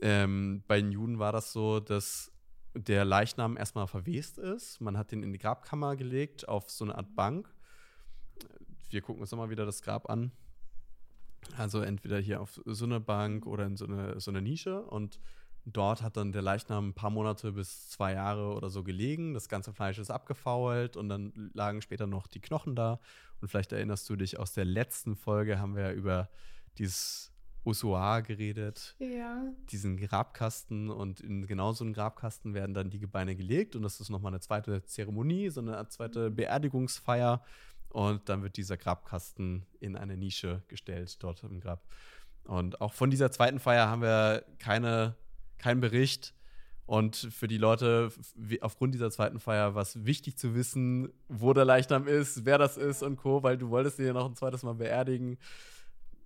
[0.00, 2.32] Ähm, bei den Juden war das so, dass
[2.74, 4.80] der Leichnam erstmal verwest ist.
[4.80, 7.52] Man hat den in die Grabkammer gelegt, auf so eine Art Bank.
[8.90, 10.32] Wir gucken uns nochmal wieder das Grab an.
[11.56, 14.82] Also entweder hier auf so eine Bank oder in so eine, so eine Nische.
[14.82, 15.18] Und
[15.66, 19.34] dort hat dann der Leichnam ein paar Monate bis zwei Jahre oder so gelegen.
[19.34, 23.00] Das ganze Fleisch ist abgefault und dann lagen später noch die Knochen da.
[23.40, 26.28] Und vielleicht erinnerst du dich, aus der letzten Folge haben wir ja über
[26.78, 27.32] dieses
[27.64, 29.42] Usua geredet, Ja.
[29.70, 33.98] diesen Grabkasten und in genau so einen Grabkasten werden dann die Gebeine gelegt und das
[33.98, 37.42] ist nochmal eine zweite Zeremonie, so eine zweite Beerdigungsfeier
[37.88, 41.82] und dann wird dieser Grabkasten in eine Nische gestellt dort im Grab.
[42.44, 45.16] Und auch von dieser zweiten Feier haben wir keine,
[45.58, 46.34] keinen Bericht.
[46.86, 48.10] Und für die Leute
[48.60, 52.76] aufgrund dieser zweiten Feier war es wichtig zu wissen, wo der Leichnam ist, wer das
[52.76, 55.36] ist und Co., weil du wolltest ihn ja noch ein zweites Mal beerdigen.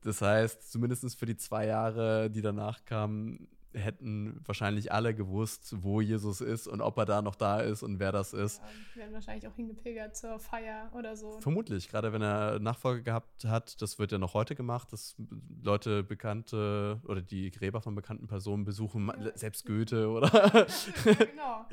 [0.03, 6.01] Das heißt, zumindest für die zwei Jahre, die danach kamen, hätten wahrscheinlich alle gewusst, wo
[6.01, 8.61] Jesus ist und ob er da noch da ist und wer das ist.
[8.95, 11.39] Ja, werden wahrscheinlich auch hingepilgert zur Feier oder so.
[11.41, 15.15] Vermutlich, gerade wenn er Nachfolge gehabt hat, das wird ja noch heute gemacht, dass
[15.63, 19.37] Leute bekannte oder die Gräber von bekannten Personen besuchen, Ja.
[19.37, 20.67] selbst Goethe oder
[21.05, 21.67] genau.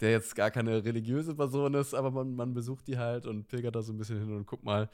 [0.00, 3.76] der jetzt gar keine religiöse Person ist, aber man, man besucht die halt und pilgert
[3.76, 4.88] da so ein bisschen hin und guckt mal.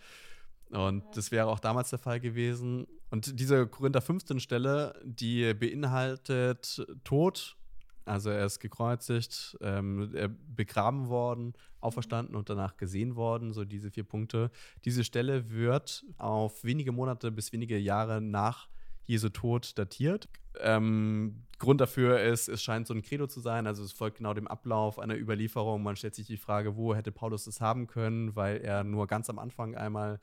[0.71, 2.87] Und das wäre auch damals der Fall gewesen.
[3.11, 7.57] Und diese Korinther 15 Stelle, die beinhaltet Tod,
[8.05, 10.13] also er ist gekreuzigt, ähm,
[10.55, 14.51] begraben worden, auferstanden und danach gesehen worden, so diese vier Punkte.
[14.85, 18.69] Diese Stelle wird auf wenige Monate bis wenige Jahre nach
[19.05, 20.29] Jesu Tod datiert.
[20.61, 24.35] Ähm, Grund dafür ist, es scheint so ein Credo zu sein, also es folgt genau
[24.35, 25.83] dem Ablauf einer Überlieferung.
[25.83, 29.29] Man stellt sich die Frage, wo hätte Paulus das haben können, weil er nur ganz
[29.29, 30.21] am Anfang einmal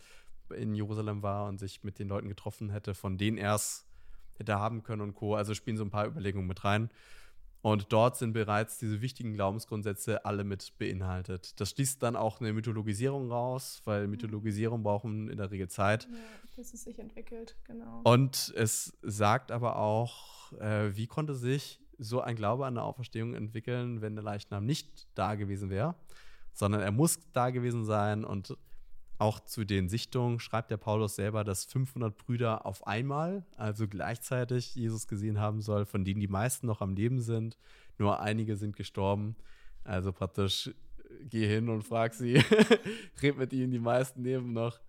[0.51, 3.85] in Jerusalem war und sich mit den Leuten getroffen hätte, von denen er es
[4.37, 5.35] hätte haben können und Co.
[5.35, 6.89] Also spielen so ein paar Überlegungen mit rein.
[7.61, 11.59] Und dort sind bereits diese wichtigen Glaubensgrundsätze alle mit beinhaltet.
[11.59, 16.07] Das schließt dann auch eine Mythologisierung raus, weil Mythologisierung brauchen in der Regel Zeit.
[16.09, 16.17] Ja,
[16.55, 18.01] bis es sich entwickelt, genau.
[18.03, 23.33] Und es sagt aber auch, äh, wie konnte sich so ein Glaube an eine Auferstehung
[23.33, 25.95] entwickeln, wenn der Leichnam nicht da gewesen wäre,
[26.53, 28.23] sondern er muss da gewesen sein.
[28.23, 28.55] Und
[29.19, 34.75] auch zu den Sichtungen schreibt der Paulus selber, dass 500 Brüder auf einmal, also gleichzeitig,
[34.75, 37.57] Jesus gesehen haben soll, von denen die meisten noch am Leben sind.
[37.97, 39.35] Nur einige sind gestorben.
[39.83, 40.71] Also praktisch, äh,
[41.29, 42.35] geh hin und frag sie,
[43.23, 44.79] red mit ihnen, die meisten leben noch.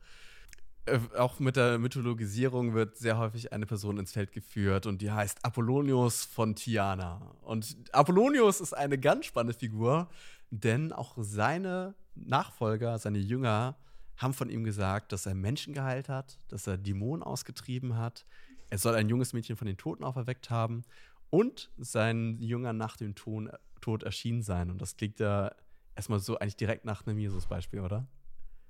[0.85, 5.11] Äh, auch mit der Mythologisierung wird sehr häufig eine Person ins Feld geführt und die
[5.11, 7.35] heißt Apollonius von Tyana.
[7.41, 10.11] Und Apollonius ist eine ganz spannende Figur,
[10.51, 13.77] denn auch seine Nachfolger, seine Jünger,
[14.19, 18.27] haben von ihm gesagt, dass er Menschen geheilt hat, dass er Dämonen ausgetrieben hat.
[18.69, 20.83] Er soll ein junges Mädchen von den Toten auferweckt haben
[21.31, 23.51] und seinen Jüngern nach dem Ton,
[23.81, 24.71] Tod erschienen sein.
[24.71, 25.55] Und das klingt ja
[25.95, 28.07] erstmal so eigentlich direkt nach einem Jesus-Beispiel, oder?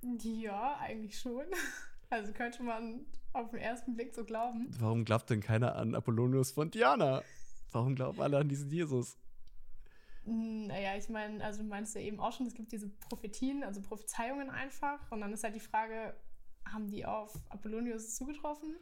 [0.01, 1.45] Ja, eigentlich schon.
[2.11, 4.71] Also könnte man auf den ersten Blick so glauben.
[4.79, 7.21] Warum glaubt denn keiner an Apollonius von Diana?
[7.71, 9.15] Warum glauben alle an diesen Jesus?
[10.31, 13.81] Naja, ich meine, also du meinst ja eben auch schon, es gibt diese Prophetien, also
[13.81, 15.11] Prophezeiungen einfach.
[15.11, 16.13] Und dann ist halt die Frage,
[16.71, 18.75] haben die auf Apollonius zugetroffen?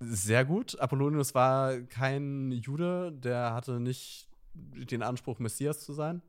[0.00, 0.78] Sehr gut.
[0.78, 6.20] Apollonius war kein Jude, der hatte nicht den Anspruch, Messias zu sein.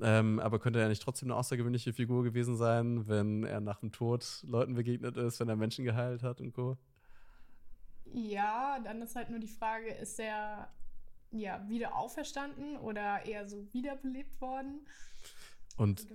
[0.00, 3.92] Ähm, aber könnte er nicht trotzdem eine außergewöhnliche Figur gewesen sein, wenn er nach dem
[3.92, 6.78] Tod Leuten begegnet ist, wenn er Menschen geheilt hat und Co.?
[8.14, 10.70] Ja, dann ist halt nur die Frage, ist er
[11.32, 14.86] ja wieder auferstanden oder eher so wiederbelebt worden?
[15.76, 16.06] Und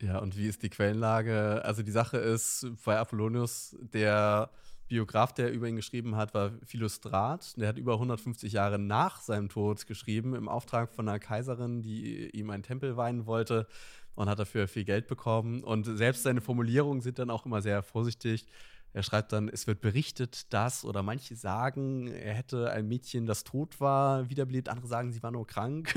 [0.00, 1.62] ja, und wie ist die Quellenlage?
[1.64, 4.50] Also die Sache ist, bei Apollonius, der
[4.88, 7.56] Biograf, der über ihn geschrieben hat, war Philostrat.
[7.56, 12.30] Der hat über 150 Jahre nach seinem Tod geschrieben, im Auftrag von einer Kaiserin, die
[12.30, 13.68] ihm einen Tempel weihen wollte
[14.14, 15.62] und hat dafür viel Geld bekommen.
[15.62, 18.46] Und selbst seine Formulierungen sind dann auch immer sehr vorsichtig.
[18.92, 23.44] Er schreibt dann, es wird berichtet, dass, oder manche sagen, er hätte ein Mädchen, das
[23.44, 25.94] tot war, wiederbelebt, andere sagen, sie war nur krank.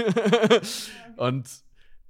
[1.17, 1.49] und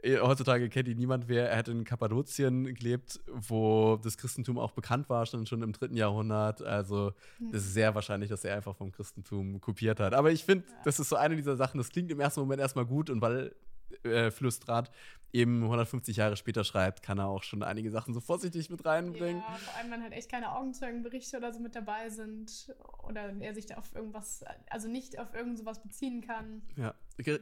[0.03, 1.49] äh, heutzutage kennt ihn niemand mehr.
[1.49, 5.95] Er hat in Kappadokien gelebt, wo das Christentum auch bekannt war, schon, schon im dritten
[5.95, 6.61] Jahrhundert.
[6.61, 7.51] Also hm.
[7.53, 10.13] es ist sehr wahrscheinlich, dass er einfach vom Christentum kopiert hat.
[10.13, 12.85] Aber ich finde, das ist so eine dieser Sachen, das klingt im ersten Moment erstmal
[12.85, 13.55] gut und weil
[14.03, 14.91] äh, Flüstrat
[15.33, 19.41] eben 150 Jahre später schreibt, kann er auch schon einige Sachen so vorsichtig mit reinbringen.
[19.41, 22.73] Ja, vor allem, wenn halt echt keine Augenzeugenberichte oder so mit dabei sind
[23.07, 26.61] oder er sich da auf irgendwas, also nicht auf irgend sowas beziehen kann.
[26.77, 26.93] Ja,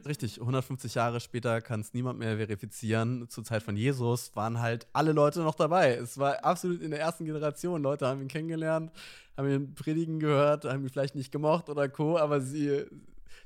[0.06, 0.40] richtig.
[0.40, 3.28] 150 Jahre später kann es niemand mehr verifizieren.
[3.28, 5.94] Zur Zeit von Jesus waren halt alle Leute noch dabei.
[5.94, 7.82] Es war absolut in der ersten Generation.
[7.82, 8.90] Leute haben ihn kennengelernt,
[9.36, 12.86] haben ihn predigen gehört, haben ihn vielleicht nicht gemocht oder co., aber sie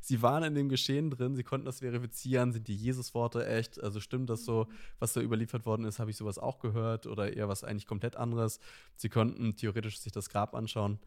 [0.00, 4.00] sie waren in dem Geschehen drin, sie konnten das verifizieren, sind die Jesus-Worte echt, also
[4.00, 4.66] stimmt das so,
[4.98, 8.16] was da überliefert worden ist, habe ich sowas auch gehört oder eher was eigentlich komplett
[8.16, 8.60] anderes.
[8.96, 10.98] Sie konnten theoretisch sich das Grab anschauen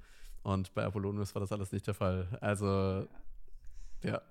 [0.44, 2.38] und bei Apollonius war das alles nicht der Fall.
[2.42, 3.08] Also,
[4.04, 4.22] ja.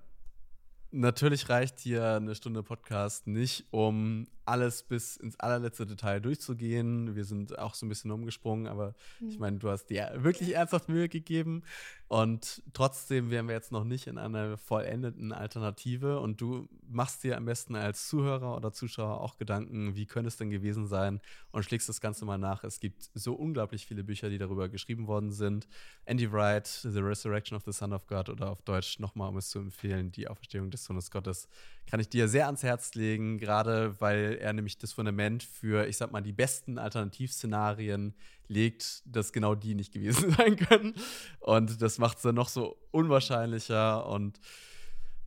[0.91, 7.15] Natürlich reicht hier eine Stunde Podcast nicht, um alles bis ins allerletzte Detail durchzugehen.
[7.15, 9.29] Wir sind auch so ein bisschen umgesprungen, aber mhm.
[9.29, 11.61] ich meine, du hast dir wirklich ernsthaft Mühe gegeben.
[12.09, 16.19] Und trotzdem wären wir jetzt noch nicht in einer vollendeten Alternative.
[16.19, 20.35] Und du machst dir am besten als Zuhörer oder Zuschauer auch Gedanken, wie könnte es
[20.35, 21.21] denn gewesen sein?
[21.51, 22.63] Und schlägst das Ganze mal nach.
[22.63, 25.67] Es gibt so unglaublich viele Bücher, die darüber geschrieben worden sind.
[26.05, 29.49] Andy Wright, The Resurrection of the Son of God oder auf Deutsch nochmal, um es
[29.49, 31.47] zu empfehlen, die Auferstehung des Sohnes Gottes,
[31.89, 35.97] kann ich dir sehr ans Herz legen, gerade weil er nämlich das Fundament für, ich
[35.97, 38.13] sag mal, die besten Alternativszenarien
[38.47, 40.93] legt, dass genau die nicht gewesen sein können.
[41.39, 44.07] Und das macht es dann noch so unwahrscheinlicher.
[44.07, 44.39] Und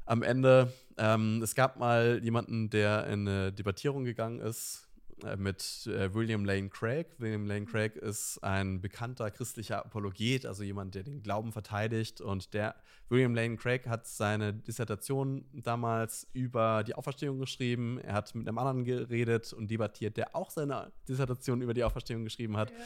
[0.04, 4.88] am Ende, ähm, es gab mal jemanden, der in eine Debattierung gegangen ist
[5.36, 7.06] mit äh, William Lane Craig.
[7.18, 12.20] William Lane Craig ist ein bekannter christlicher Apologet, also jemand, der den Glauben verteidigt.
[12.20, 12.74] Und der
[13.08, 17.98] William Lane Craig hat seine Dissertation damals über die Auferstehung geschrieben.
[17.98, 22.24] Er hat mit einem anderen geredet und debattiert, der auch seine Dissertation über die Auferstehung
[22.24, 22.70] geschrieben hat.
[22.70, 22.76] Ja.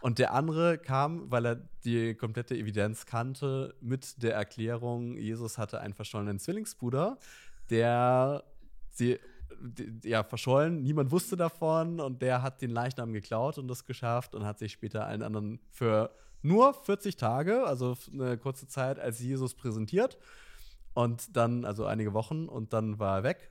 [0.00, 5.80] Und der andere kam, weil er die komplette Evidenz kannte, mit der Erklärung, Jesus hatte
[5.80, 7.18] einen verschollenen Zwillingsbruder,
[7.70, 8.44] der
[8.90, 9.18] sie
[10.04, 10.82] ja, verschollen.
[10.82, 14.72] Niemand wusste davon und der hat den Leichnam geklaut und das geschafft und hat sich
[14.72, 16.10] später allen anderen für
[16.42, 20.18] nur 40 Tage, also eine kurze Zeit, als Jesus präsentiert.
[20.92, 23.50] Und dann, also einige Wochen, und dann war er weg.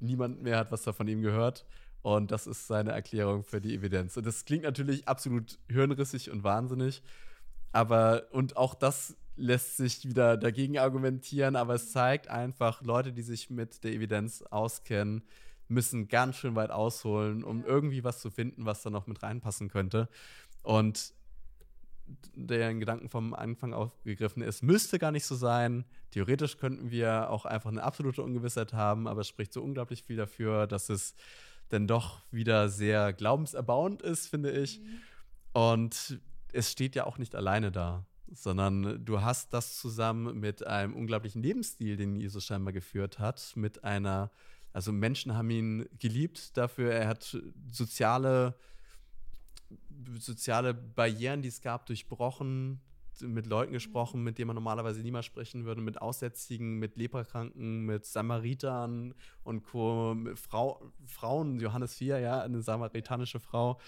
[0.00, 1.64] Niemand mehr hat was davon ihm gehört.
[2.02, 4.16] Und das ist seine Erklärung für die Evidenz.
[4.16, 7.02] Und das klingt natürlich absolut hirnrissig und wahnsinnig.
[7.72, 13.22] Aber, und auch das lässt sich wieder dagegen argumentieren, aber es zeigt einfach, Leute, die
[13.22, 15.24] sich mit der Evidenz auskennen,
[15.68, 19.68] müssen ganz schön weit ausholen, um irgendwie was zu finden, was da noch mit reinpassen
[19.68, 20.08] könnte.
[20.62, 21.12] Und
[22.34, 25.84] der Gedanken vom Anfang aufgegriffen ist, müsste gar nicht so sein.
[26.10, 30.16] Theoretisch könnten wir auch einfach eine absolute Ungewissheit haben, aber es spricht so unglaublich viel
[30.16, 31.14] dafür, dass es
[31.70, 34.80] dann doch wieder sehr glaubenserbauend ist, finde ich.
[34.80, 35.00] Mhm.
[35.54, 36.20] Und
[36.52, 41.42] es steht ja auch nicht alleine da sondern du hast das zusammen mit einem unglaublichen
[41.42, 44.30] Lebensstil, den Jesus scheinbar geführt hat, mit einer,
[44.72, 47.36] also Menschen haben ihn geliebt dafür, er hat
[47.70, 48.54] soziale,
[50.18, 52.80] soziale Barrieren, die es gab, durchbrochen,
[53.20, 58.04] mit Leuten gesprochen, mit denen man normalerweise niemals sprechen würde, mit Aussätzigen, mit Leprakranken, mit
[58.04, 59.14] Samaritern
[59.44, 63.78] und Co., mit Frau, Frauen, Johannes 4, ja, eine samaritanische Frau,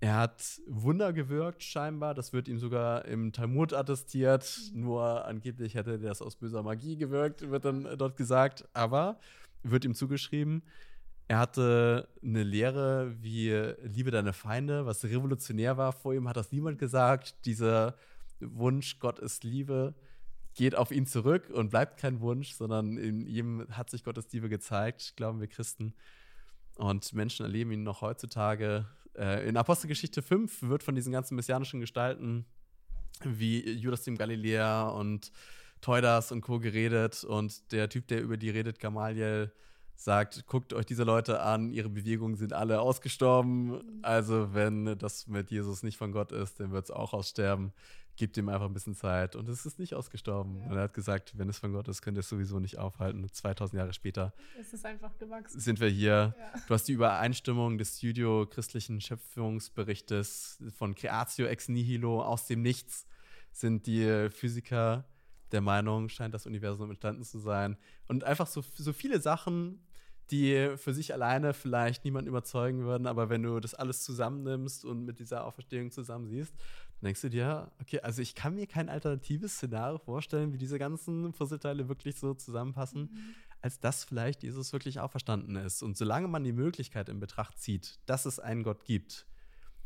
[0.00, 2.14] er hat Wunder gewirkt, scheinbar.
[2.14, 4.58] Das wird ihm sogar im Talmud attestiert.
[4.72, 8.66] Nur angeblich hätte er das aus böser Magie gewirkt, wird dann dort gesagt.
[8.72, 9.18] Aber
[9.62, 10.62] wird ihm zugeschrieben,
[11.28, 13.50] er hatte eine Lehre wie
[13.82, 17.44] Liebe deine Feinde, was revolutionär war vor ihm, hat das niemand gesagt.
[17.44, 17.94] Dieser
[18.40, 19.94] Wunsch, Gott ist Liebe,
[20.54, 24.48] geht auf ihn zurück und bleibt kein Wunsch, sondern in ihm hat sich Gottes Liebe
[24.48, 25.94] gezeigt, glauben wir Christen.
[26.76, 28.86] Und Menschen erleben ihn noch heutzutage
[29.16, 32.46] äh, in Apostelgeschichte 5 wird von diesen ganzen messianischen Gestalten
[33.24, 35.32] wie Judas dem Galiläer und
[35.80, 36.58] Teudas und Co.
[36.58, 39.52] geredet und der Typ, der über die redet, Gamaliel,
[39.96, 44.02] sagt, guckt euch diese Leute an, ihre Bewegungen sind alle ausgestorben.
[44.02, 47.72] Also wenn das mit Jesus nicht von Gott ist, dann wird es auch aussterben.
[48.16, 49.34] Gebt ihm einfach ein bisschen Zeit.
[49.34, 50.58] Und es ist nicht ausgestorben.
[50.60, 50.66] Ja.
[50.66, 53.26] Und er hat gesagt, wenn es von Gott ist, könnt ihr es sowieso nicht aufhalten.
[53.26, 55.58] 2000 Jahre später es ist einfach gewachsen.
[55.58, 56.34] sind wir hier.
[56.38, 56.60] Ja.
[56.66, 63.06] Du hast die Übereinstimmung des judeo-christlichen Schöpfungsberichtes von Creatio ex nihilo aus dem Nichts
[63.52, 65.04] sind die Physiker
[65.52, 67.76] der Meinung, scheint das Universum entstanden zu sein.
[68.06, 69.84] Und einfach so, so viele Sachen,
[70.30, 75.04] die für sich alleine vielleicht niemanden überzeugen würden, aber wenn du das alles zusammennimmst und
[75.04, 76.54] mit dieser Auferstehung zusammen siehst,
[77.00, 80.78] dann denkst du dir, okay, also ich kann mir kein alternatives Szenario vorstellen, wie diese
[80.78, 83.34] ganzen Puzzleteile wirklich so zusammenpassen, mhm.
[83.62, 85.82] als dass vielleicht Jesus wirklich auferstanden ist.
[85.82, 89.26] Und solange man die Möglichkeit in Betracht zieht, dass es einen Gott gibt,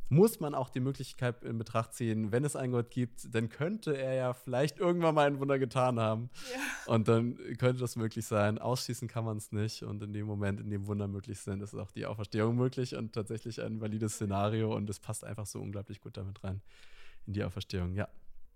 [0.08, 3.96] muss man auch die Möglichkeit in Betracht ziehen, wenn es einen Gott gibt, dann könnte
[3.96, 6.30] er ja vielleicht irgendwann mal ein Wunder getan haben.
[6.52, 6.94] Ja.
[6.94, 8.58] Und dann könnte das möglich sein.
[8.58, 9.82] Ausschließen kann man es nicht.
[9.82, 13.12] Und in dem Moment, in dem Wunder möglich sind, ist auch die Auferstehung möglich und
[13.14, 14.74] tatsächlich ein valides Szenario.
[14.74, 16.60] Und es passt einfach so unglaublich gut damit rein
[17.26, 18.08] in die Auferstehung, ja.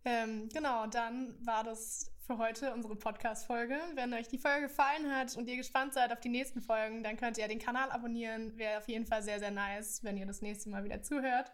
[0.04, 3.78] Ähm, genau, dann war das für heute unsere Podcast-Folge.
[3.94, 7.16] Wenn euch die Folge gefallen hat und ihr gespannt seid auf die nächsten Folgen, dann
[7.16, 8.56] könnt ihr den Kanal abonnieren.
[8.58, 11.50] Wäre auf jeden Fall sehr, sehr nice, wenn ihr das nächste Mal wieder zuhört.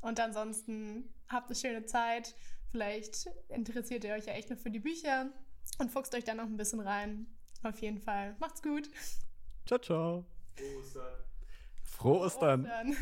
[0.00, 2.34] Und ansonsten habt eine schöne Zeit.
[2.70, 5.30] Vielleicht interessiert ihr euch ja echt noch für die Bücher
[5.78, 7.26] und fuchst euch dann noch ein bisschen rein.
[7.62, 8.36] Auf jeden Fall.
[8.38, 8.88] Macht's gut.
[9.66, 10.24] Ciao, ciao.
[10.54, 11.24] Frohe Ostern.
[11.84, 12.66] Frohe Ostern.
[12.66, 12.96] Frohe Ostern.